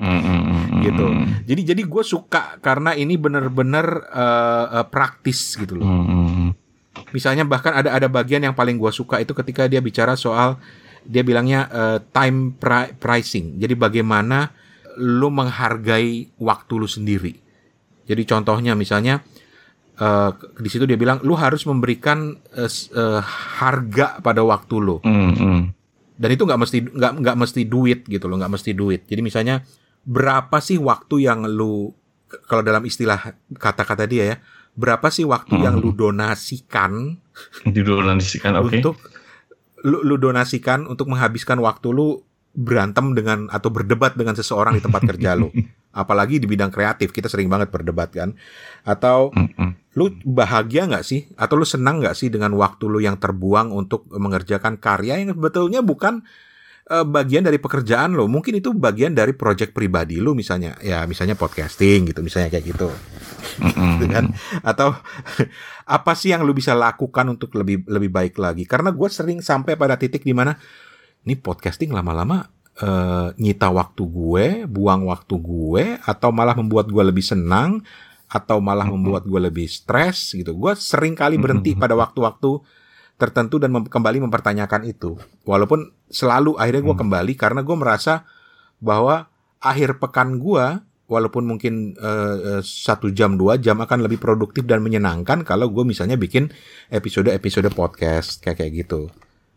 [0.02, 0.82] Mm-mm.
[0.82, 1.06] gitu
[1.46, 5.86] jadi jadi gue suka karena ini bener-bener eh, eh, praktis gitu loh
[7.14, 10.58] misalnya bahkan ada ada bagian yang paling gue suka itu ketika dia bicara soal
[11.06, 13.58] dia bilangnya uh, time pri pricing.
[13.58, 14.54] Jadi bagaimana
[15.00, 17.34] lu menghargai waktu lu sendiri.
[18.06, 19.22] Jadi contohnya misalnya
[19.98, 23.22] uh, di situ dia bilang lu harus memberikan uh, uh,
[23.58, 24.96] harga pada waktu lu.
[25.02, 25.60] Mm -hmm.
[26.18, 29.02] Dan itu nggak mesti nggak nggak mesti duit gitu loh, nggak mesti duit.
[29.08, 29.64] Jadi misalnya
[30.02, 31.94] berapa sih waktu yang lu
[32.48, 34.36] kalau dalam istilah kata-kata dia ya,
[34.72, 35.64] berapa sih waktu hmm.
[35.64, 37.20] yang lu donasikan?
[37.76, 38.68] Didonasikan, oke.
[38.68, 38.78] Okay.
[38.80, 38.96] Untuk
[39.84, 45.02] lu, lu donasikan untuk menghabiskan waktu lu berantem dengan atau berdebat dengan seseorang di tempat
[45.04, 45.52] kerja lu.
[45.92, 48.32] Apalagi di bidang kreatif kita sering banget berdebat kan.
[48.80, 49.28] Atau
[49.92, 51.28] lu bahagia nggak sih?
[51.36, 55.84] Atau lu senang nggak sih dengan waktu lu yang terbuang untuk mengerjakan karya yang sebetulnya
[55.84, 56.24] bukan
[56.92, 58.28] uh, bagian dari pekerjaan lo.
[58.28, 60.76] Mungkin itu bagian dari project pribadi lo misalnya.
[60.84, 62.92] Ya, misalnya podcasting gitu, misalnya kayak gitu.
[63.64, 64.28] gitu kan?
[64.60, 64.92] Atau
[65.96, 68.68] apa sih yang lo bisa lakukan untuk lebih lebih baik lagi?
[68.68, 70.52] Karena gue sering sampai pada titik di mana
[71.24, 72.44] ini podcasting lama-lama
[72.84, 77.80] uh, nyita waktu gue, buang waktu gue, atau malah membuat gue lebih senang,
[78.32, 80.56] atau malah membuat gue lebih stres gitu.
[80.56, 82.81] Gue sering kali berhenti pada waktu-waktu
[83.22, 85.14] tertentu dan mem kembali mempertanyakan itu.
[85.46, 87.02] Walaupun selalu akhirnya gue hmm.
[87.06, 88.26] kembali karena gue merasa
[88.82, 89.30] bahwa
[89.62, 95.46] akhir pekan gue walaupun mungkin uh, satu jam dua jam akan lebih produktif dan menyenangkan
[95.46, 96.50] kalau gue misalnya bikin
[96.90, 99.06] episode-episode podcast kayak kayak gitu.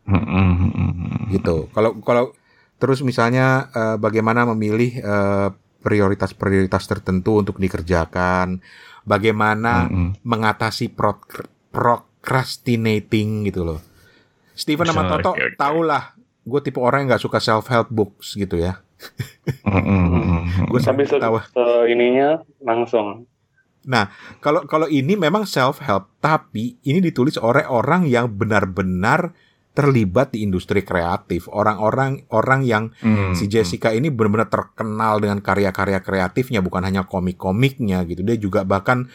[0.06, 1.66] Hmm, gitu.
[1.74, 2.38] Kalau kalau
[2.78, 5.02] terus misalnya uh, bagaimana memilih
[5.82, 8.62] prioritas-prioritas uh, tertentu untuk dikerjakan,
[9.08, 10.22] bagaimana hmm.
[10.22, 11.18] mengatasi pro,
[11.74, 13.80] pro procrastinating gitu loh.
[14.58, 15.62] Steven sama Toto okay, okay.
[15.62, 18.82] tau lah, gue tipe orang yang nggak suka self help books gitu ya.
[20.74, 21.38] gue sampai tahu
[21.86, 23.30] ininya langsung.
[23.86, 24.10] Nah,
[24.42, 29.38] kalau kalau ini memang self help, tapi ini ditulis oleh orang yang benar-benar
[29.78, 31.46] terlibat di industri kreatif.
[31.52, 38.02] Orang-orang orang yang hmm, si Jessica ini benar-benar terkenal dengan karya-karya kreatifnya, bukan hanya komik-komiknya
[38.10, 38.26] gitu.
[38.26, 39.06] Dia juga bahkan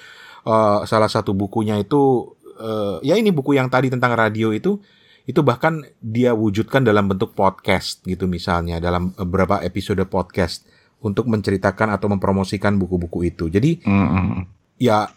[0.44, 4.76] uh, salah satu bukunya itu uh, ya ini buku yang tadi tentang radio itu
[5.24, 10.66] itu bahkan dia wujudkan dalam bentuk podcast gitu misalnya dalam beberapa episode podcast
[11.00, 13.48] untuk menceritakan atau mempromosikan buku-buku itu.
[13.48, 14.40] Jadi mm -hmm.
[14.80, 15.08] ya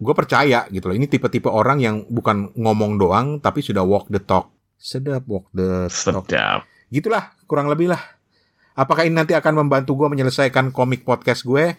[0.00, 0.96] gue percaya gitu loh.
[0.96, 4.48] Ini tipe-tipe orang yang bukan ngomong doang tapi sudah walk the talk.
[4.80, 6.24] Sedap walk the talk.
[6.24, 6.64] Sedap.
[6.88, 8.00] Gitulah kurang lebih lah.
[8.72, 11.76] Apakah ini nanti akan membantu gue menyelesaikan komik podcast gue?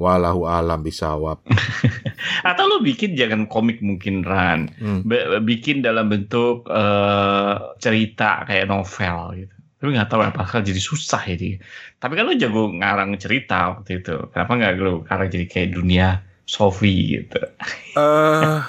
[0.00, 1.44] Walahu alam bisawab.
[2.42, 4.70] Atau lo bikin jangan komik mungkin Ran.
[4.78, 5.06] Hmm.
[5.42, 9.54] bikin dalam bentuk uh, cerita kayak novel gitu.
[9.82, 11.58] Tapi nggak tahu apakah jadi susah ini.
[11.98, 14.14] Tapi kan lo jago ngarang cerita waktu itu.
[14.30, 17.42] Kenapa nggak lo ngarang jadi kayak dunia Sofi gitu?
[17.42, 18.62] Eh, uh,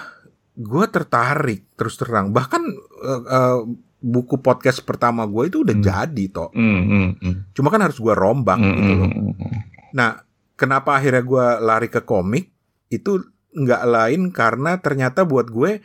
[0.58, 2.34] gue tertarik terus terang.
[2.34, 2.62] Bahkan
[3.06, 3.60] uh, uh,
[4.04, 5.86] buku podcast pertama gue itu udah hmm.
[5.86, 6.50] jadi toh.
[6.52, 7.36] Hmm, hmm, hmm.
[7.56, 9.10] Cuma kan harus gue rombak hmm, gitu loh.
[9.10, 9.60] Hmm, hmm.
[9.96, 10.10] Nah,
[10.60, 12.52] kenapa akhirnya gue lari ke komik
[12.92, 13.22] itu
[13.54, 15.82] nggak lain karena ternyata buat gue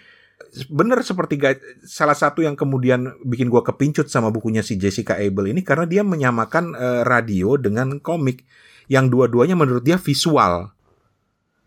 [0.72, 1.36] bener seperti
[1.84, 6.02] salah satu yang kemudian bikin gue kepincut sama bukunya si Jessica Abel ini karena dia
[6.02, 8.42] menyamakan uh, radio dengan komik
[8.88, 10.72] yang dua-duanya menurut dia visual.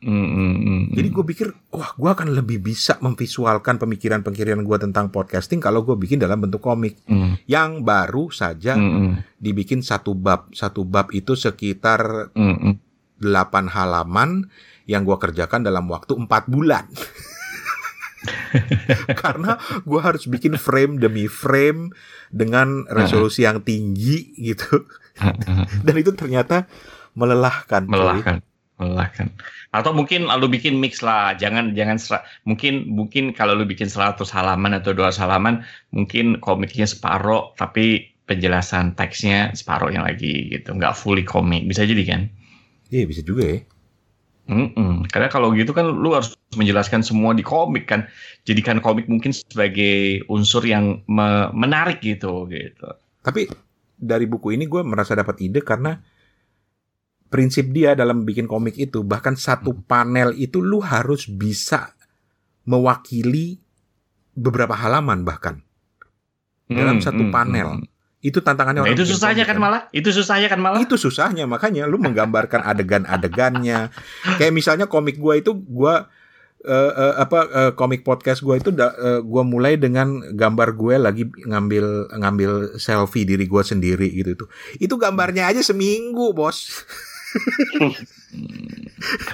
[0.01, 5.13] Mm, mm, mm, Jadi gue pikir, wah gue akan lebih bisa memvisualkan pemikiran-pemikiran gue tentang
[5.13, 6.97] podcasting kalau gue bikin dalam bentuk komik.
[7.05, 7.37] Mm.
[7.45, 12.89] Yang baru saja mm, dibikin satu bab, satu bab itu sekitar mm
[13.21, 14.49] 8 halaman
[14.91, 16.83] yang gue kerjakan dalam waktu 4 bulan.
[19.23, 21.95] Karena gue harus bikin frame demi frame
[22.29, 24.85] dengan resolusi yang tinggi gitu.
[25.81, 26.67] Dan itu ternyata
[27.15, 27.87] melelahkan.
[27.87, 28.35] Melelahkan.
[28.77, 29.27] Melelahkan.
[29.71, 32.01] Atau mungkin lu bikin mix lah, jangan jangan
[32.43, 38.97] mungkin mungkin kalau lu bikin 100 halaman atau 200 halaman, mungkin komiknya separoh tapi penjelasan
[38.97, 41.69] teksnya separoh yang lagi gitu, nggak fully komik.
[41.69, 42.21] Bisa jadi kan?
[42.91, 43.59] Iya bisa juga ya.
[44.51, 45.07] Mm-mm.
[45.07, 48.03] Karena kalau gitu kan lu harus menjelaskan semua di komik kan.
[48.43, 52.87] Jadikan komik mungkin sebagai unsur yang me- menarik gitu gitu.
[53.23, 53.47] Tapi
[53.95, 55.95] dari buku ini gue merasa dapat ide karena
[57.31, 61.95] prinsip dia dalam bikin komik itu bahkan satu panel itu lu harus bisa
[62.67, 63.55] mewakili
[64.35, 65.63] beberapa halaman bahkan
[66.67, 67.79] dalam hmm, satu panel.
[67.79, 67.90] Hmm.
[68.21, 68.97] Itu tantangannya nah, orang.
[69.01, 69.81] Itu susahnya kan, kan malah.
[69.89, 70.79] Itu susahnya kan malah.
[70.85, 73.89] Itu susahnya makanya lu menggambarkan adegan-adegannya.
[74.37, 76.05] Kayak misalnya komik gua itu gua
[76.61, 81.23] uh, uh, apa uh, komik podcast gua itu uh, gua mulai dengan gambar gue lagi
[81.49, 84.45] ngambil ngambil selfie diri gua sendiri gitu itu.
[84.77, 86.85] Itu gambarnya aja seminggu, Bos.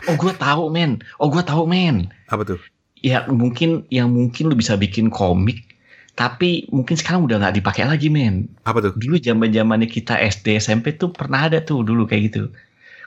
[0.07, 1.03] oh, gua tahu, men.
[1.19, 2.07] Oh, gua tahu, men.
[2.31, 2.59] Apa tuh?
[3.03, 5.76] Ya, mungkin yang mungkin lu bisa bikin komik
[6.17, 8.93] tapi mungkin sekarang udah nggak dipakai lagi men Apa tuh?
[8.97, 12.49] dulu zaman zamannya kita SD SMP tuh pernah ada tuh dulu kayak gitu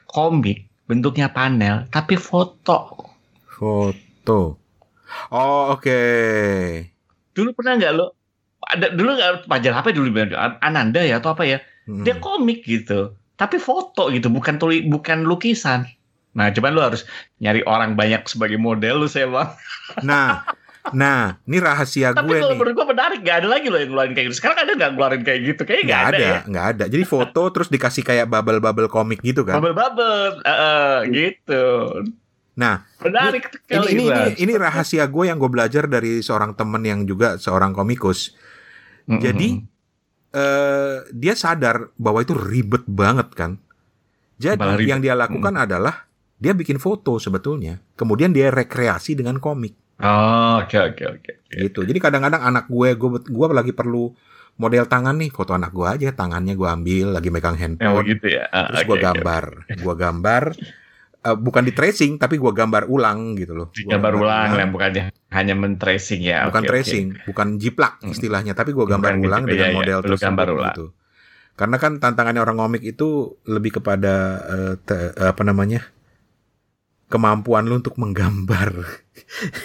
[0.07, 3.11] komik bentuknya panel tapi foto
[3.61, 4.57] Foto.
[5.29, 6.01] Oh, oke.
[7.35, 8.14] dulu pernah nggak lo
[8.62, 10.09] ada dulu nggak majalah apa dulu
[10.62, 12.05] Ananda ya atau apa ya Hmm.
[12.07, 15.88] dia komik gitu tapi foto gitu bukan tuli bukan lukisan
[16.37, 17.03] nah cuman lu harus
[17.42, 19.51] nyari orang banyak sebagai model lu saya bang
[20.07, 20.46] Nah,
[20.97, 22.59] nah, ini rahasia tapi gue kalau nih.
[22.59, 25.23] menurut gue menarik gak ada lagi loh yang ngeluarin kayak gitu sekarang ada nggak ngeluarin
[25.23, 26.85] kayak gitu kayaknya Nggak nggak ada, ada, ya nggak ada.
[26.88, 29.61] Jadi foto terus dikasih kayak bubble-bubble komik gitu kan.
[29.61, 31.64] bubble bubble eh, eh, gitu
[32.61, 37.01] Nah, menarik ini ini, ini, ini rahasia gue yang gue belajar dari seorang temen yang
[37.09, 38.37] juga seorang komikus.
[39.09, 39.16] Mm-mm.
[39.23, 39.49] Jadi
[40.31, 43.57] eh dia sadar bahwa itu ribet banget kan.
[44.37, 46.09] Jadi Malah yang dia lakukan adalah
[46.40, 51.83] dia bikin foto sebetulnya, kemudian dia rekreasi dengan komik oh oke oke oke gitu.
[51.83, 54.15] Jadi kadang-kadang anak gue, gue gue lagi perlu
[54.55, 58.45] model tangan nih, foto anak gue aja, tangannya gue ambil lagi megang handphone, begitu ya
[58.47, 60.43] Ah, terus oke, gue gambar, gue gambar,
[61.21, 63.69] eh, bukan di tracing tapi gue gambar ulang gitu loh.
[63.73, 66.71] Gua gambar ulang yang bukannya hanya men-tracing ya bukan oke.
[66.71, 68.13] tracing, bukan jiplak Hmm.
[68.13, 69.77] istilahnya, tapi gue gambar Bukan ulang gitu, dengan iya.
[69.77, 70.69] model tersebut gambar ulang.
[70.71, 70.87] gitu.
[71.51, 73.09] Karena kan tantangannya orang komik itu
[73.45, 75.83] lebih kepada eh, te- apa namanya
[77.11, 78.87] kemampuan lu untuk menggambar.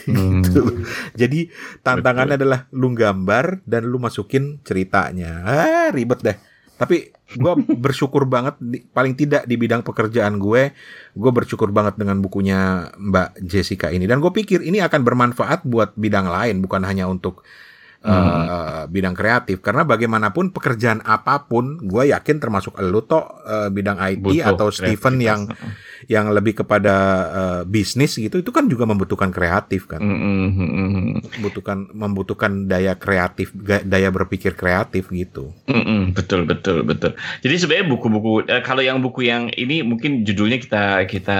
[0.09, 0.41] Hmm.
[0.43, 0.83] Gitu.
[1.15, 1.53] Jadi
[1.85, 5.45] tantangannya adalah lu gambar dan lu masukin ceritanya.
[5.45, 6.37] Ah ribet deh.
[6.75, 7.07] Tapi
[7.39, 7.53] gue
[7.85, 10.75] bersyukur banget, di- paling tidak di bidang pekerjaan gue,
[11.15, 14.03] gue bersyukur banget dengan bukunya Mbak Jessica ini.
[14.09, 17.47] Dan gue pikir ini akan bermanfaat buat bidang lain, bukan hanya untuk
[18.05, 18.93] uh, Hmm.
[18.93, 19.65] bidang kreatif.
[19.65, 24.67] Karena bagaimanapun pekerjaan apa pun, gue yakin termasuk elu toh uh, bidang IT Butuh atau
[24.69, 25.25] Steven kreativitas.
[25.25, 25.41] yang
[26.05, 30.69] yang lebih kepada uh, bisnis gitu, itu kan juga membutuhkan kreatif kan, Mm, mm, mm,
[30.69, 31.17] mm.
[31.41, 35.49] membutuhkan membutuhkan daya kreatif, daya berpikir kreatif gitu.
[35.65, 37.17] Mm-mm, betul betul betul.
[37.41, 41.39] Jadi sebenarnya buku-buku eh, kalau yang buku yang ini mungkin judulnya kita kita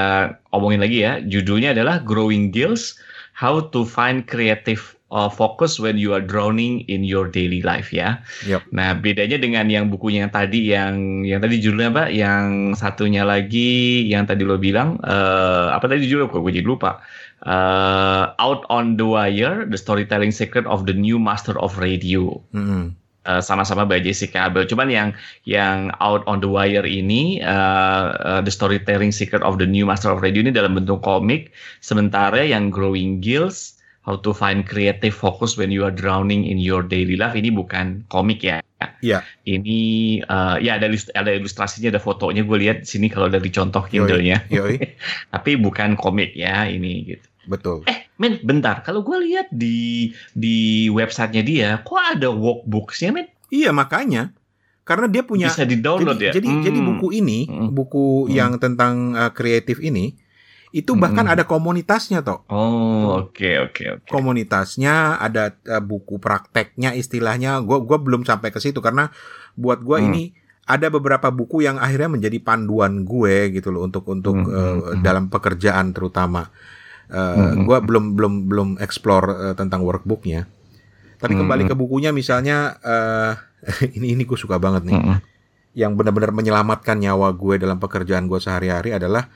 [0.50, 1.22] omongin lagi ya.
[1.22, 2.98] Judulnya adalah Growing Gills:
[3.38, 8.22] How to Find Creative uh, Focus When You Are Drowning in Your Daily Life ya.
[8.48, 8.66] Yup.
[8.74, 12.06] Nah bedanya dengan yang bukunya yang tadi yang yang tadi judulnya apa?
[12.10, 16.32] Yang satunya lagi yang tadi lo bilang eh, apa tadi judulnya?
[16.32, 17.02] Kok gue jadi lupa.
[17.46, 22.98] Eh, Out on the Wire: The Storytelling Secret of the New Master of Radio Mm-mm.
[23.30, 24.66] uh, sama-sama by Jessica Abel.
[24.66, 25.14] Cuman yang
[25.46, 30.10] yang Out on the Wire ini uh, uh, The Storytelling Secret of the New Master
[30.10, 31.54] of Radio ini dalam bentuk komik,
[31.86, 33.75] sementara yang Growing Gills
[34.06, 38.06] How to Find Creative Focus When You Are Drowning in Your Daily Life ini bukan
[38.06, 38.62] komik ya.
[39.02, 39.26] Iya.
[39.44, 39.80] Ini
[40.24, 42.46] uh, ya ada ilust- ada ilustrasinya, ada fotonya.
[42.46, 43.82] Gue lihat sini kalau dari contoh.
[43.82, 44.46] Kindle-nya.
[45.34, 47.26] Tapi bukan komik ya ini gitu.
[47.46, 47.82] betul.
[47.86, 48.82] Eh, men, bentar.
[48.82, 53.30] Kalau gue lihat di di websitenya dia, kok ada workbooks-nya, men?
[53.50, 54.34] Iya makanya
[54.86, 56.34] karena dia punya bisa di download jadi, ya.
[56.38, 56.62] jadi Hmm.
[56.62, 57.70] jadi buku ini, Hmm.
[57.74, 58.30] buku Hmm.
[58.30, 60.14] yang tentang uh, kreatif ini
[60.76, 61.34] itu bahkan Hmm.
[61.34, 62.44] ada komunitasnya toh.
[62.52, 64.08] Oh, oke oke oke.
[64.12, 67.64] Komunitasnya ada uh, buku prakteknya istilahnya.
[67.64, 69.08] Gua gua belum sampai ke situ karena
[69.56, 70.12] buat gua Hmm.
[70.12, 70.24] ini
[70.68, 74.80] ada beberapa buku yang akhirnya menjadi panduan gue gitu loh untuk untuk Hmm, uh, hmm,
[74.82, 75.02] hmm.
[75.02, 76.52] dalam pekerjaan terutama.
[77.06, 80.50] Uh, Hmm, Gua belum belum belum explore uh, tentang workbooknya.
[81.16, 81.72] Tapi Hmm, kembali hmm.
[81.72, 83.32] ke bukunya misalnya uh,
[83.98, 85.18] ini ini gue suka banget nih Mm-mm.
[85.74, 89.30] yang benar-benar menyelamatkan nyawa gue dalam pekerjaan gue sehari-hari adalah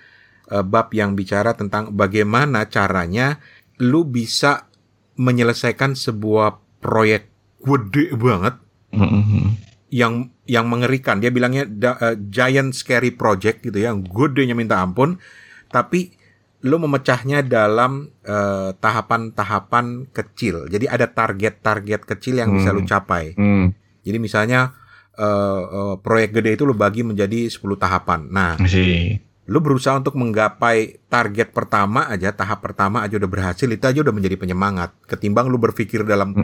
[0.49, 3.37] eh, bab yang bicara tentang bagaimana caranya
[3.77, 4.67] lu bisa
[5.15, 7.27] menyelesaikan sebuah proyek
[7.59, 8.55] gede banget
[8.91, 9.55] Mm-mm.
[9.89, 11.19] yang yang mengerikan.
[11.19, 15.19] Dia bilangnya da- eh, giant scary project gitu ya, yang gedenya minta ampun,
[15.67, 16.15] tapi
[16.59, 20.67] lu memecahnya dalam eh, tahapan-tahapan kecil.
[20.67, 22.77] Jadi ada target-target kecil yang bisa Hmm.
[22.77, 23.31] lu capai.
[23.33, 23.65] Mm.
[24.01, 24.75] Jadi misalnya
[25.15, 25.25] eh,
[25.61, 28.27] eh, proyek gede itu lu bagi menjadi 10 tahapan.
[28.27, 29.19] Nah, Sih.
[29.49, 34.13] Lu berusaha untuk menggapai target pertama aja, tahap pertama aja udah berhasil, itu aja udah
[34.13, 34.93] menjadi penyemangat.
[35.03, 36.37] Ketimbang lu berpikir dalam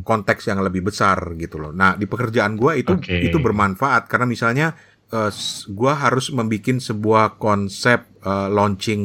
[0.00, 1.70] konteks yang lebih besar gitu loh.
[1.70, 3.20] Nah, di pekerjaan gua itu Oke.
[3.20, 4.66] itu bermanfaat karena misalnya
[5.08, 9.02] eh, s- gua harus membuat sebuah konsep eh, launching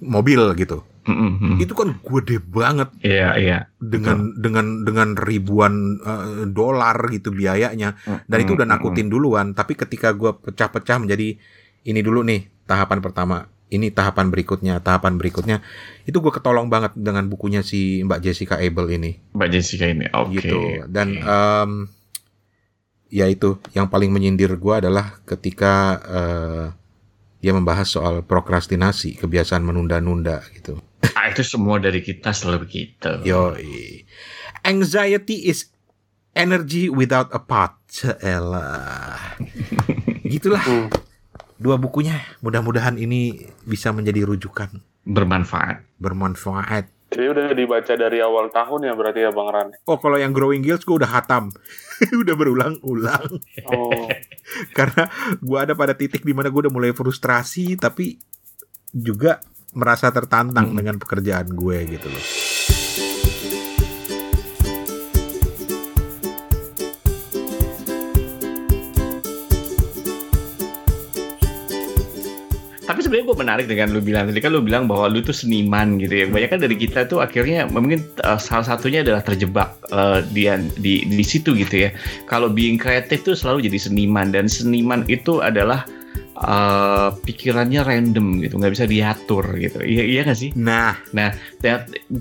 [0.00, 0.84] mobil gitu.
[1.00, 1.56] Mm-mm.
[1.56, 3.58] Itu kan gede banget Iya iya.
[3.80, 7.96] dengan dengan dengan ribuan eh, dolar gitu biayanya
[8.28, 11.40] dan itu udah nakutin duluan tapi ketika gua pecah-pecah menjadi
[11.84, 15.62] ini dulu nih tahapan pertama ini tahapan berikutnya tahapan berikutnya
[16.04, 20.06] itu gue ketolong banget dengan bukunya si Mbak Jessica Abel ini Mbak Jessica ini.
[20.10, 20.42] Oke.
[20.42, 20.58] gitu
[20.90, 21.26] dan oke.
[21.26, 21.70] em,
[23.10, 26.64] ya itu yang paling menyindir gua adalah ketika eh,
[27.40, 30.78] dia membahas soal prokrastinasi kebiasaan menunda-nunda gitu
[31.16, 33.10] Ah, itu semua dari kita selalu begitu.
[33.24, 33.56] Yo,
[34.64, 35.72] anxiety is
[36.36, 37.76] energy without a path.
[38.20, 39.36] Elah.
[40.32, 40.62] Gitulah.
[41.60, 42.16] Dua bukunya.
[42.40, 44.80] Mudah-mudahan ini bisa menjadi rujukan.
[45.04, 45.84] Bermanfaat.
[46.00, 46.88] Bermanfaat.
[47.10, 49.68] Jadi udah dibaca dari awal tahun ya berarti ya Bang Ran.
[49.84, 51.50] Oh, kalau yang Growing Guilds gue udah hatam.
[52.22, 53.28] udah berulang-ulang.
[53.68, 54.06] Oh.
[54.78, 58.16] Karena gue ada pada titik di mana gue udah mulai frustrasi, tapi
[58.88, 59.42] juga
[59.74, 60.78] merasa tertantang Hmm.
[60.78, 62.24] dengan pekerjaan gue gitu loh.
[73.10, 76.14] Sebenarnya gue menarik dengan lu bilang tadi kan lu bilang bahwa lu tuh seniman gitu
[76.14, 76.24] ya.
[76.30, 80.46] Kebanyakan dari kita tuh akhirnya mungkin uh, salah satunya adalah terjebak uh, di,
[80.78, 81.90] di di situ gitu ya.
[82.30, 85.82] Kalau being kreatif tuh selalu jadi seniman dan seniman itu adalah
[86.38, 89.82] uh, pikirannya random gitu, nggak bisa diatur gitu.
[89.82, 90.54] Iya iya nggak sih?
[90.54, 91.34] Nah, Nah,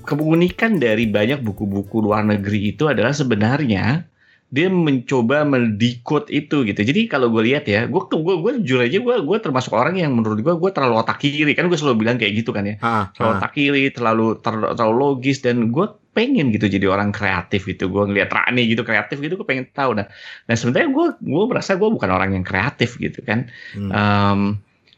[0.10, 4.09] keunikan dari banyak buku-buku luar negeri itu adalah sebenarnya
[4.50, 6.82] dia mencoba mendikot itu gitu.
[6.82, 10.18] Jadi kalau gue lihat ya, gue gue gue jujur aja gue gue termasuk orang yang
[10.18, 12.76] menurut gue gue terlalu otak kiri kan gue selalu bilang kayak gitu kan ya.
[12.82, 15.86] ah, Terlalu otak kiri, terlalu ter- terlalu logis dan gue
[16.18, 17.94] pengen gitu jadi orang kreatif gitu.
[17.94, 19.94] Gue ngeliat Rani gitu kreatif gitu, gue pengen tahu.
[19.94, 20.10] Nah,
[20.50, 23.46] nah sebenarnya gue gue merasa gue bukan orang yang kreatif gitu kan.
[23.78, 23.92] Hmm.
[23.94, 24.42] Um,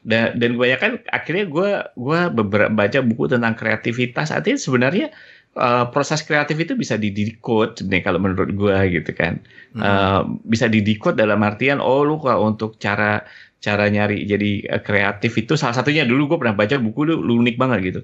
[0.02, 5.14] dan, dan kebanyakan akhirnya gue gua beberapa baca buku tentang kreativitas artinya sebenarnya
[5.58, 9.80] uh, proses kreatif itu bisa didikot sebenarnya kalau menurut gue gitu kan Hmm.
[9.80, 13.24] Uh, bisa didikot dalam artian oh lu kalau untuk cara
[13.64, 17.40] cara nyari jadi uh, kreatif itu salah satunya dulu gue pernah baca buku lu, lu
[17.40, 18.02] unik banget gitu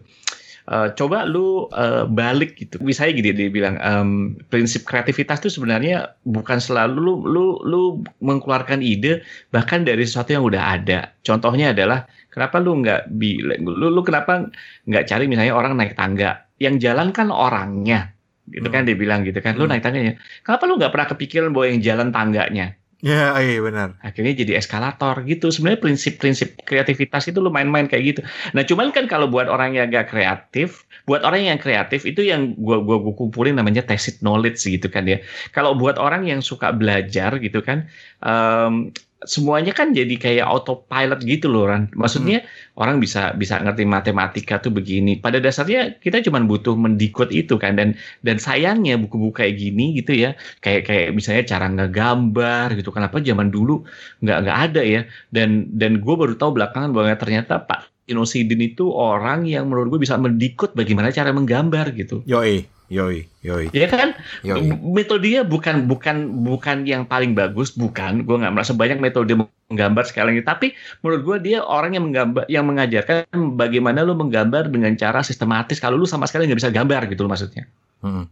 [0.67, 2.75] Uh, coba lu uh, balik gitu.
[2.83, 7.81] Misalnya gini dia bilang um, prinsip kreativitas itu sebenarnya bukan selalu lu lu lu
[8.19, 9.23] mengeluarkan ide
[9.55, 11.15] bahkan dari sesuatu yang udah ada.
[11.23, 14.51] Contohnya adalah kenapa lu nggak bi lu, lu kenapa
[14.91, 18.13] nggak cari misalnya orang naik tangga yang jalan kan orangnya.
[18.47, 18.87] Gitu kan Hmm.
[18.87, 19.59] dia bilang gitu kan.
[19.59, 19.75] Lu Hmm.
[19.75, 20.15] naik tangganya.
[20.45, 22.79] Kenapa lu nggak pernah kepikiran bahwa yang jalan tangganya?
[22.97, 23.93] Ya, iya benar.
[24.01, 25.53] akhirnya jadi eskalator gitu.
[25.53, 28.21] Sebenarnya prinsip-prinsip kreativitas itu lu main-main kayak gitu.
[28.57, 32.57] Nah cuman kan kalau buat orang yang gak kreatif buat orang yang kreatif itu yang
[32.57, 35.21] gua gua, gua kumpulin namanya tacit knowledge gitu kan ya.
[35.53, 37.85] Kalau buat orang yang suka belajar gitu kan
[38.25, 38.89] em,
[39.25, 41.89] semuanya kan jadi kayak autopilot gitu loh Ran.
[41.97, 42.45] Maksudnya
[42.77, 45.17] orang bisa bisa ngerti matematika tuh begini.
[45.17, 50.13] Pada dasarnya kita cuma butuh mendikot itu kan dan dan sayangnya buku-buku kayak gini gitu
[50.13, 50.37] ya.
[50.61, 52.93] Kayak kayak misalnya cara ngegambar gitu.
[52.93, 53.81] Kenapa zaman dulu
[54.21, 55.01] nggak nggak ada ya?
[55.33, 60.01] Dan dan gue baru tahu belakangan bahwa ternyata Pak Inosidin itu orang yang menurut gue
[60.07, 62.23] bisa mendikot bagaimana cara menggambar gitu.
[62.23, 64.15] Yoi, yoi, yoi, Ya kan?
[64.43, 64.71] yoi.
[64.79, 69.35] metodenya bukan bukan bukan yang paling bagus bukan gue nggak merasa banyak metode
[69.67, 70.67] menggambar sekali lagi tapi
[71.03, 73.27] menurut gue dia orang yang menggambar yang mengajarkan
[73.59, 77.31] bagaimana lu menggambar dengan cara sistematis kalau lu sama sekali nggak bisa gambar gitu loh
[77.31, 78.29] maksudnya Hmm.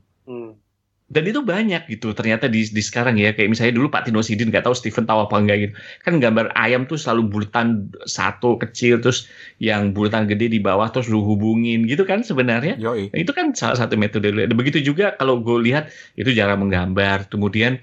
[1.05, 4.49] Dan itu banyak gitu ternyata di, di sekarang ya kayak misalnya dulu Pak Tino Sidin
[4.49, 8.97] nggak tahu Steven tahu apa enggak gitu kan gambar ayam tuh selalu bulatan satu kecil
[8.97, 9.29] terus
[9.61, 13.13] yang bulatan gede di bawah terus lu hubungin gitu kan sebenarnya Yoi.
[13.13, 14.33] Nah, itu kan salah satu metode.
[14.33, 17.29] Begitu juga kalau gue lihat itu cara menggambar.
[17.29, 17.77] Kemudian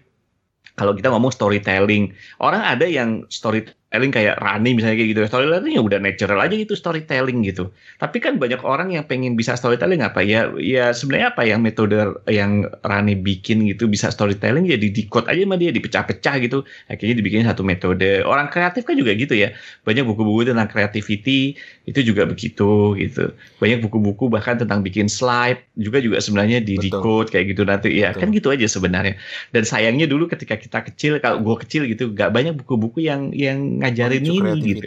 [0.75, 2.11] kalau kita ngomong storytelling,
[2.43, 5.21] orang ada yang storytelling kayak Rani misalnya kayak gitu.
[5.29, 7.69] Storytelling ya udah natural aja gitu storytelling gitu.
[8.01, 10.49] Tapi kan banyak orang yang pengen bisa storytelling apa ya?
[10.57, 15.45] Ya sebenarnya apa yang metode yang Rani bikin gitu bisa storytelling ya di decode aja
[15.45, 16.65] sama dia dipecah-pecah gitu.
[16.89, 18.25] Akhirnya dibikin satu metode.
[18.25, 19.53] Orang kreatif kan juga gitu ya.
[19.85, 25.99] Banyak buku-buku tentang creativity itu juga begitu gitu banyak buku-buku bahkan tentang bikin slide juga
[25.99, 28.21] juga sebenarnya di decode kayak gitu nanti ya Betul.
[28.23, 29.15] kan gitu aja sebenarnya
[29.51, 33.82] dan sayangnya dulu ketika kita kecil kalau gue kecil gitu nggak banyak buku-buku yang yang
[33.83, 34.87] ngajarin ini gitu.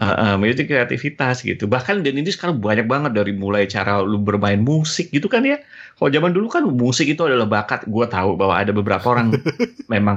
[0.00, 1.68] Uh, uh, kreativitas gitu.
[1.68, 5.60] Bahkan dan ini sekarang banyak banget dari mulai cara lu bermain musik gitu kan ya.
[6.00, 7.84] Kalau zaman dulu kan musik itu adalah bakat.
[7.84, 9.36] Gue tahu bahwa ada beberapa orang
[9.92, 10.16] memang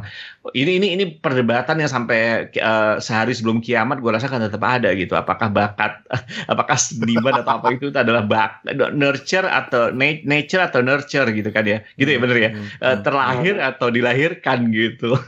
[0.55, 4.95] ini ini ini perdebatan yang sampai uh, sehari sebelum kiamat gue rasa kan tetap ada
[4.95, 5.19] gitu.
[5.19, 5.99] Apakah bakat
[6.51, 8.63] apakah seniman atau apa itu adalah bak
[8.95, 11.83] nurture atau na- nature atau nurture gitu kan ya.
[11.99, 12.49] Gitu ya bener ya?
[12.79, 15.19] Uh, terlahir atau dilahirkan gitu.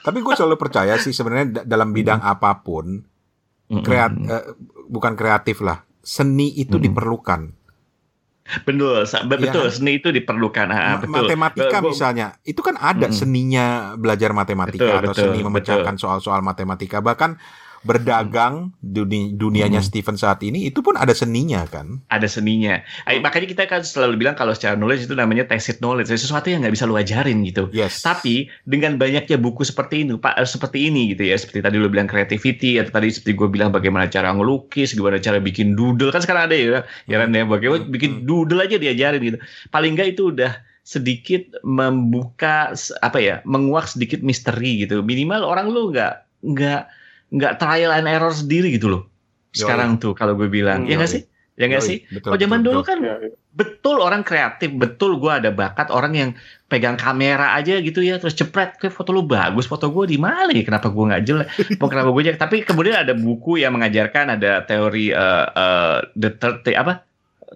[0.00, 3.04] Tapi gue selalu percaya sih sebenarnya da- dalam bidang apa pun,
[3.68, 4.44] kreat, eh,
[4.88, 6.84] bukan kreatif lah, seni itu Mm-mm.
[6.88, 7.40] diperlukan.
[8.64, 9.68] betul sa- betul kan?
[9.68, 13.12] seni itu diperlukan ah, betul Matematika Gua- misalnya, itu kan ada Mm-mm.
[13.12, 17.04] seninya belajar matematika Betul, atau betul, seni memecahkan soal-soal matematika.
[17.04, 17.36] Bahkan
[17.82, 19.88] berdagang duni, dunianya Hmm.
[19.88, 22.02] Steven saat ini itu pun ada seninya kan.
[22.10, 22.82] ada seninya.
[23.06, 26.62] Ay, makanya kita kan selalu bilang kalau secara knowledge itu namanya tacit knowledge, sesuatu yang
[26.62, 27.70] nggak bisa lu ajarin gitu.
[27.70, 28.02] Yes.
[28.02, 31.86] Tapi dengan banyaknya buku seperti ini, Pak, eh, seperti ini gitu ya, seperti tadi lu
[31.86, 36.20] bilang creativity atau tadi seperti gue bilang bagaimana cara ngelukis, gimana cara bikin doodle kan
[36.20, 38.24] sekarang ada ya, ya kan ya bagaimana Hmm, bikin hmm.
[38.26, 39.38] doodle aja diajarin gitu.
[39.70, 42.72] Paling nggak itu udah sedikit membuka
[43.04, 45.04] apa ya, menguak sedikit misteri gitu.
[45.04, 46.82] Minimal orang lu nggak nggak
[47.32, 49.02] nggak trial and error sendiri gitu loh.
[49.56, 49.60] Yoi.
[49.64, 51.14] Sekarang tuh kalau gue bilang, Hmm, ya nggak yoi.
[51.16, 51.22] sih?
[51.58, 51.98] Ya nggak Yoi, sih?
[52.06, 52.86] Betul, Kalau zaman betul, dulu betul.
[52.86, 53.30] kan Ya, ya.
[53.50, 56.30] betul orang kreatif, betul gue ada bakat orang yang
[56.70, 60.54] pegang kamera aja gitu ya, terus cepret, kayak foto lu bagus, foto gue di mana
[60.54, 60.62] ya?
[60.62, 61.48] Kenapa gue nggak jelek?
[61.82, 62.38] Mau kenapa gue jelek?
[62.38, 67.07] Tapi kemudian ada buku yang mengajarkan ada teori eh, eh, the third apa?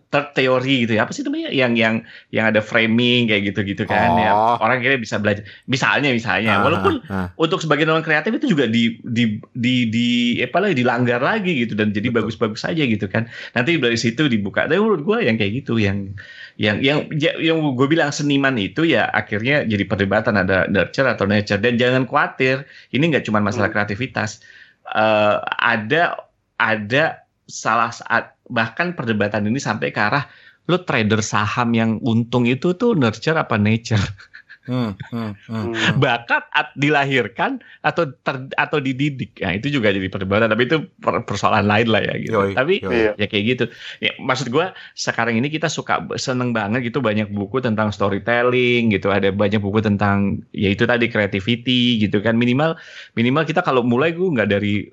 [0.09, 1.05] Third teori gitu ya.
[1.05, 1.53] Apa sih namanya?
[1.53, 1.95] Yang yang
[2.29, 4.33] yang ada framing kayak gitu-gitu kan ya.
[4.33, 4.57] Oh.
[4.57, 5.45] Orang kira bisa belajar.
[5.65, 7.29] Misalnya misalnya, Ah, walaupun ah, ah.
[7.37, 10.09] untuk sebagian orang kreatif itu juga di di di di
[10.41, 14.65] apa lagi dilanggar lagi gitu dan jadi bagus-bagus aja gitu kan nanti dari situ dibuka
[14.65, 16.17] tapi menurut gue yang kayak gitu yang
[16.57, 21.25] yang yang ya- yang gue bilang seniman itu ya akhirnya jadi perdebatan ada nurture atau
[21.25, 23.77] nature dan jangan khawatir ini nggak cuma masalah Hmm.
[23.77, 24.41] kreativitas
[24.83, 26.27] Eh, ada
[26.59, 30.27] ada salah saat bahkan perdebatan ini sampai ke arah
[30.71, 34.03] lo trader saham yang untung itu tuh nurture apa nature
[34.63, 35.65] Hmm, hmm, hmm.
[35.75, 35.99] Hmm.
[35.99, 39.35] bakat at- dilahirkan atau ter- atau dididik.
[39.43, 42.39] Nah, itu juga jadi perdebatan tapi itu per- persoalan lain lah ya gitu.
[42.39, 42.95] Yoi, tapi yoi.
[42.95, 43.11] Iya.
[43.19, 43.65] ya kayak gitu.
[43.99, 49.11] Ya, maksud gua sekarang ini kita suka seneng banget gitu banyak buku tentang storytelling gitu,
[49.11, 52.79] ada banyak buku tentang ya itu tadi creativity gitu kan minimal
[53.19, 54.87] minimal kita kalau mulai gue nggak dari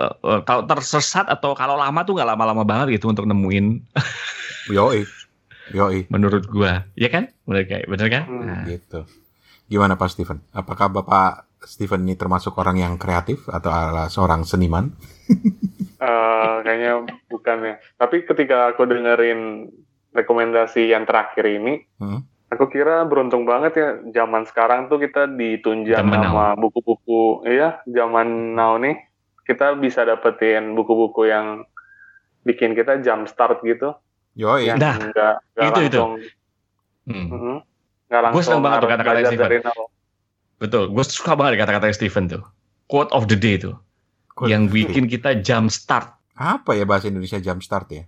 [0.00, 3.84] eh, eh, kalau tersesat atau kalau lama tuh nggak lama-lama banget gitu untuk nemuin
[4.70, 5.02] Yoi.
[5.70, 6.10] Yoi.
[6.10, 6.90] menurut gua.
[6.98, 7.30] Ya kan?
[7.46, 8.22] Bener kayak bener kan?
[8.26, 8.42] Hmm.
[8.42, 8.64] Nah.
[8.66, 9.06] Gitu.
[9.70, 10.42] Gimana Pak Steven?
[10.50, 14.90] Apakah Bapak Steven ini termasuk orang yang kreatif atau adalah seorang seniman?
[16.02, 17.74] Eh, kayaknya bukan ya.
[17.94, 19.70] Tapi ketika aku dengerin
[20.10, 22.26] rekomendasi yang terakhir ini, Hmm.
[22.50, 28.58] aku kira beruntung banget ya zaman sekarang tuh kita ditunjang Zaman sama buku-buku, iya zaman
[28.58, 28.98] now nih
[29.46, 31.62] kita bisa dapetin buku-buku yang
[32.42, 33.94] bikin kita jump start gitu,
[34.32, 34.66] Yoi.
[34.66, 36.00] yang Nah, nggak nggak itu, itu.
[36.00, 36.12] langsung,
[37.02, 37.26] Hmm.
[37.26, 37.56] Mhm.
[38.06, 39.60] Gua langsung seneng banget tuh kata-kata Steven.
[39.64, 39.86] nol.
[40.62, 42.42] Betul, gue suka banget kata-kata Steven tuh.
[42.86, 43.74] Quote of the day tuh.
[44.32, 44.86] Quote yang day.
[44.86, 46.12] bikin kita jump start.
[46.32, 48.04] Apa ya bahasa Indonesia jumpstart ya?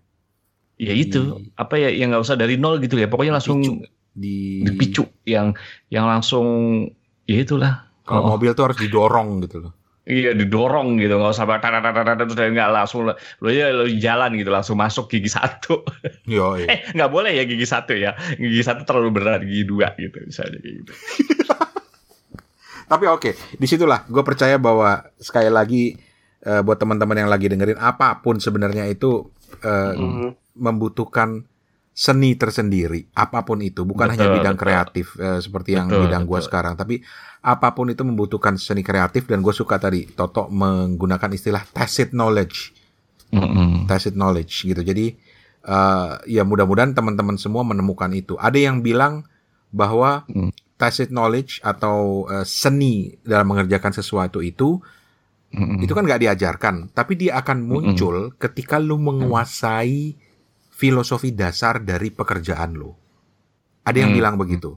[0.75, 3.07] Ya itu, apa ya yang nggak usah dari nol gitu ya.
[3.07, 3.83] Pokoknya langsung Dipicu.
[4.15, 5.59] Di dipicu yang
[5.91, 6.47] yang langsung
[7.27, 7.91] ya itulah.
[8.07, 9.73] Kalau Oh, mobil tuh harus didorong gitu loh.
[10.05, 14.77] Iya didorong gitu, nggak usah tadadadadadad, terus nggak langsung lo ya lo jalan gitu langsung
[14.77, 15.81] masuk gigi satu.
[16.29, 16.69] Yoi.
[16.69, 20.61] Eh nggak boleh ya gigi satu ya, gigi satu terlalu berat, gigi dua gitu misalnya
[20.61, 20.93] kayak gitu.
[22.85, 25.97] Tapi oke, di situlah gue percaya bahwa sekali lagi
[26.45, 29.25] eh, buat teman-teman yang lagi dengerin apa pun sebenarnya itu
[29.65, 30.61] eh, Mhm.
[30.61, 31.49] membutuhkan
[31.95, 34.67] seni tersendiri, apa pun itu, bukan hanya Betul, bidang betul.
[34.67, 37.07] kreatif eh, seperti yang Betul, bidang gue sekarang, tapi
[37.39, 42.75] apa pun itu membutuhkan seni kreatif dan gue suka tadi Toto menggunakan istilah tacit knowledge,
[43.31, 43.87] Mm-mm.
[43.87, 44.83] tacit knowledge gitu.
[44.83, 45.15] Jadi
[45.65, 48.35] eh, ya mudah-mudahan teman-teman semua menemukan itu.
[48.43, 49.25] Ada yang bilang
[49.71, 50.51] bahwa Hmm.
[50.75, 54.83] tacit knowledge atau eh, seni dalam mengerjakan sesuatu itu
[55.55, 55.79] Mm-mm.
[55.87, 60.19] itu kan nggak diajarkan, tapi dia akan muncul ketika lu menguasai
[60.75, 62.91] filosofi dasar dari pekerjaan lu.
[63.87, 64.19] Ada yang Hmm.
[64.19, 64.75] bilang begitu.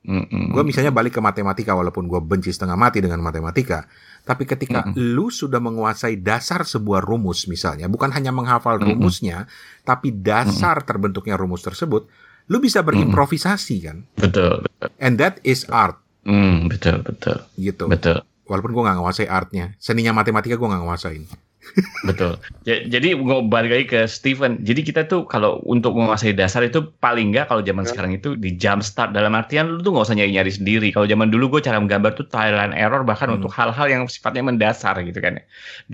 [0.00, 0.56] Mm-mm.
[0.56, 3.84] Gue misalnya balik ke matematika walaupun gue benci setengah mati dengan matematika,
[4.24, 4.96] tapi ketika Mm-mm.
[4.96, 8.96] lu sudah menguasai dasar sebuah rumus misalnya, bukan hanya menghafal Mm-mm.
[8.96, 9.44] rumusnya,
[9.84, 12.08] tapi dasar terbentuknya rumus tersebut,
[12.48, 14.08] lu bisa berimprovisasi kan.
[14.16, 14.88] betul, betul.
[14.96, 17.88] And that is art Mm, betul, betul, gitu.
[17.88, 18.20] betul.
[18.44, 21.24] Walaupun gue nggak nguasai artnya, seninya matematika gue nggak nguasain.
[22.02, 22.40] Betul.
[22.64, 23.12] Ja- Jadi
[23.46, 24.64] balik lagi ke Steven.
[24.64, 27.88] Jadi kita tuh kalau untuk menguasai dasar itu paling nggak kalau zaman Ya.
[27.92, 30.88] sekarang itu di jump start dalam artian lu tuh nggak usah nyari-nyari sendiri.
[30.90, 33.38] Kalau zaman dulu gue cara menggambar tuh trial and error bahkan Hmm.
[33.38, 35.38] untuk hal-hal yang sifatnya mendasar gitu kan.
[35.38, 35.44] ya.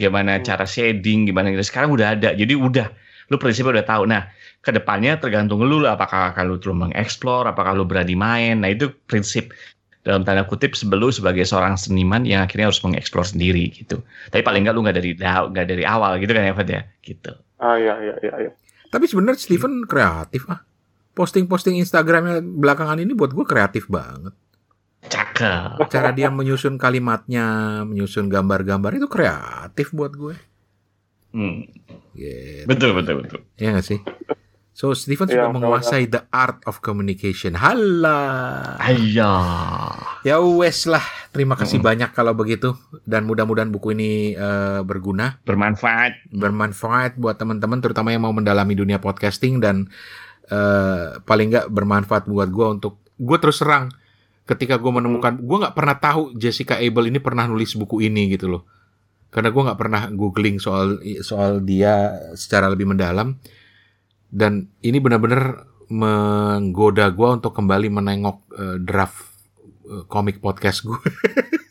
[0.07, 0.45] Gimana Hmm.
[0.47, 1.67] cara shading, gimana gitu.
[1.67, 2.31] Sekarang udah ada.
[2.33, 2.87] Jadi udah
[3.27, 4.03] lu prinsipnya udah tahu.
[4.07, 4.31] Nah,
[4.63, 8.63] ke depannya tergantung lu lah apakah akan lu terus mengeksplor, apakah lu berani main.
[8.63, 9.51] Nah, itu prinsip
[10.07, 13.99] dalam tanda kutip sebelum sebagai seorang seniman yang akhirnya harus mengeksplor sendiri gitu.
[14.31, 16.83] Tapi paling nggak lu nggak dari da- nggak dari awal gitu kan ya Fed ya
[17.03, 17.33] gitu.
[17.59, 18.35] Ah iya iya iya.
[18.47, 18.53] iya.
[18.87, 20.63] Tapi sebenarnya Steven kreatif ah.
[21.13, 24.31] Posting-posting Instagramnya belakangan ini buat gue kreatif banget.
[25.07, 25.89] Cakep.
[25.89, 30.35] Cara dia menyusun kalimatnya, menyusun gambar-gambar itu kreatif buat gue.
[31.33, 31.67] Hmm,
[32.17, 32.65] Gitu.
[32.65, 33.41] betul betul betul.
[33.57, 34.01] Ya nggak sih?
[34.77, 37.57] So Steven Iya, sudah menguasai the art of communication.
[37.57, 38.77] Halah.
[38.77, 40.21] Ayah.
[40.21, 41.01] Ya wes lah,
[41.33, 42.77] terima kasih banyak kalau begitu
[43.09, 46.29] dan mudah-mudahan buku ini eh, berguna, Bermanfaat.
[46.29, 49.89] bermanfaat buat teman-teman terutama yang mau mendalami dunia podcasting dan
[50.53, 53.89] eh, paling nggak bermanfaat buat gua untuk gue terus serang
[54.45, 58.53] ketika gue menemukan gue nggak pernah tahu Jessica Abel ini pernah nulis buku ini gitu
[58.53, 58.69] loh
[59.33, 63.41] karena gue nggak pernah googling soal soal dia secara lebih mendalam
[64.31, 69.31] dan ini benar-benar menggoda gue untuk kembali menengok eh, draft
[69.87, 70.99] eh, komik podcast gue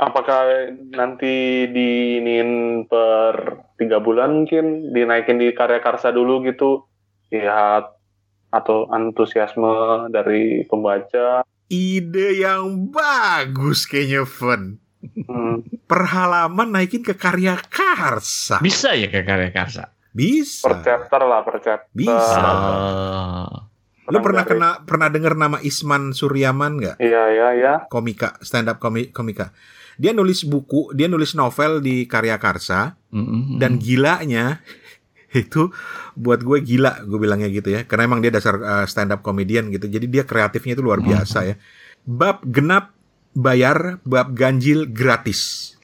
[0.00, 4.96] Apakah nanti diinin per tiga bulan mungkin?
[4.96, 6.88] Dinaikin di karya karsa dulu gitu.
[7.28, 8.00] Lihat
[8.48, 11.44] atau antusiasme dari pembaca.
[11.70, 14.80] ide yang bagus kayaknya Fen.
[15.28, 18.58] Hmm, per halaman naikin ke karya karsa.
[18.64, 19.92] Bisa ya ke karya karsa?
[20.10, 21.90] Bisa per chapter lah per chapter.
[21.94, 22.40] Bisa.
[22.42, 23.66] Ah.
[24.10, 27.74] lu pernah kena pernah dengar nama Isman Suryaman nggak Iya iya iya.
[27.86, 29.54] komika stand up komi, komika
[30.00, 33.60] dia nulis buku dia nulis novel di karya karsa Mm-mm.
[33.60, 34.58] dan gilanya
[35.30, 35.70] itu
[36.18, 38.58] buat gue gila gue bilangnya gitu ya karena emang dia dasar
[38.90, 41.54] stand up comedian gitu jadi dia kreatifnya itu luar biasa ya
[42.02, 42.96] bab genap
[43.36, 45.74] bayar bab ganjil gratis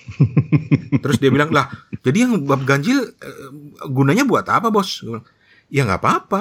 [1.02, 1.68] terus dia bilang lah
[2.06, 3.50] jadi yang bab ganjil eh,
[3.90, 5.02] gunanya buat apa bos?
[5.02, 5.26] Bilang,
[5.66, 6.40] ya nggak apa-apa.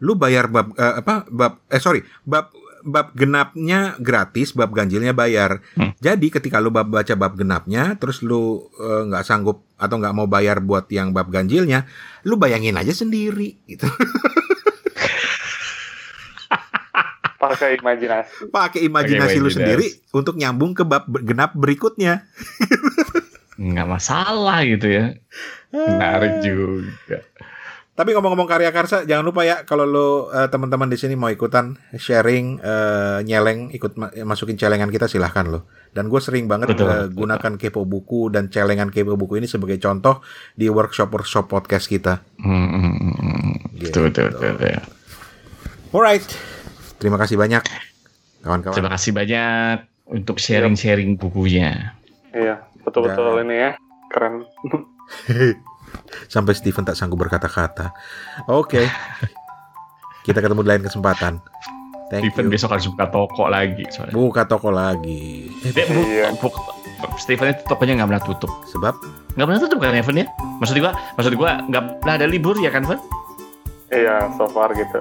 [0.00, 2.48] Lu bayar bab eh, apa bab eh sorry bab
[2.80, 5.60] bab genapnya gratis bab ganjilnya bayar.
[5.76, 5.92] Hmm.
[6.00, 10.24] jadi ketika lu bab baca bab genapnya terus lu eh, nggak sanggup atau nggak mau
[10.24, 11.84] bayar buat yang bab ganjilnya
[12.24, 13.84] lu bayangin aja sendiri gitu
[17.38, 18.50] Pakai imajinasi.
[18.50, 19.54] pakai imajinasi lu imajinasi.
[19.54, 22.26] sendiri untuk nyambung ke bab genap berikutnya
[23.54, 25.14] nggak masalah gitu ya.
[25.70, 27.22] Menarik juga.
[27.92, 31.74] Tapi ngomong-ngomong karya karsa, jangan lupa ya kalau lo eh, teman-teman di sini mau ikutan
[31.90, 35.66] sharing, eh, nyeleng, ikut ma- masukin celengan kita silahkan lo.
[35.90, 37.26] Dan gue sering banget Betul, eh, betul.
[37.26, 40.22] gunakan kepo buku dan celengan kepo buku ini sebagai contoh
[40.54, 42.22] di workshop workshop podcast kita.
[42.38, 43.58] Hmm.
[43.74, 43.90] Gitu.
[43.90, 44.82] Betul, betul, betul, betul.
[45.90, 46.26] Alright,
[46.98, 47.62] terima kasih banyak
[48.40, 48.74] kawan-kawan.
[48.74, 49.76] Terima kasih banyak
[50.06, 51.94] untuk sharing-sharing bukunya.
[52.30, 53.70] Iya betul-betul ini ya
[54.08, 54.44] keren.
[56.28, 57.92] Sampai Steven tak sanggup berkata-kata.
[58.46, 58.84] Oke,
[60.22, 61.40] kita ketemu di lain kesempatan.
[62.08, 62.52] Thank Steven you.
[62.52, 64.12] besok harus buka toko lagi soalnya.
[64.12, 65.52] Buka toko lagi.
[65.60, 66.26] Eh, Dia bu- Iya.
[66.34, 66.56] bu-
[67.16, 68.50] Steven itu tokonya nggak pernah tutup.
[68.66, 68.94] sebab
[69.32, 70.26] Nggak pernah tutup kan Evan ya?
[70.58, 72.98] Maksud gua, maksud gua nggak pernah ada libur ya kan, Evan?
[73.88, 74.98] Iya so far gitu.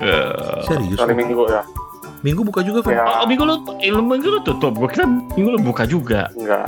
[0.00, 0.98] Eh, serius.
[0.98, 1.62] Kali minggu ya.
[2.24, 2.96] Minggu buka juga, Van?
[2.96, 4.74] Ya Oh, minggu lu, eh, lu minggu lu tutup.
[4.74, 6.28] Gua kira minggu lu buka juga.
[6.34, 6.66] enggak.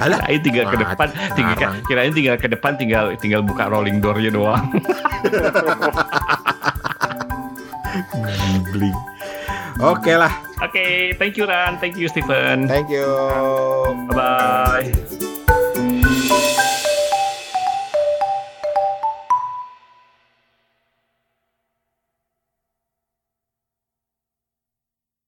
[0.00, 4.32] Alah, Kirain tinggal ke depan, tinggal kirain tinggal ke depan tinggal tinggal buka rolling door-nya
[4.32, 4.64] doang.
[8.16, 8.96] Gambling.
[9.84, 10.32] Oke lah.
[10.64, 12.64] Oke, thank you Ran, thank you Steven.
[12.70, 13.04] Thank you.
[14.08, 16.68] Bye bye.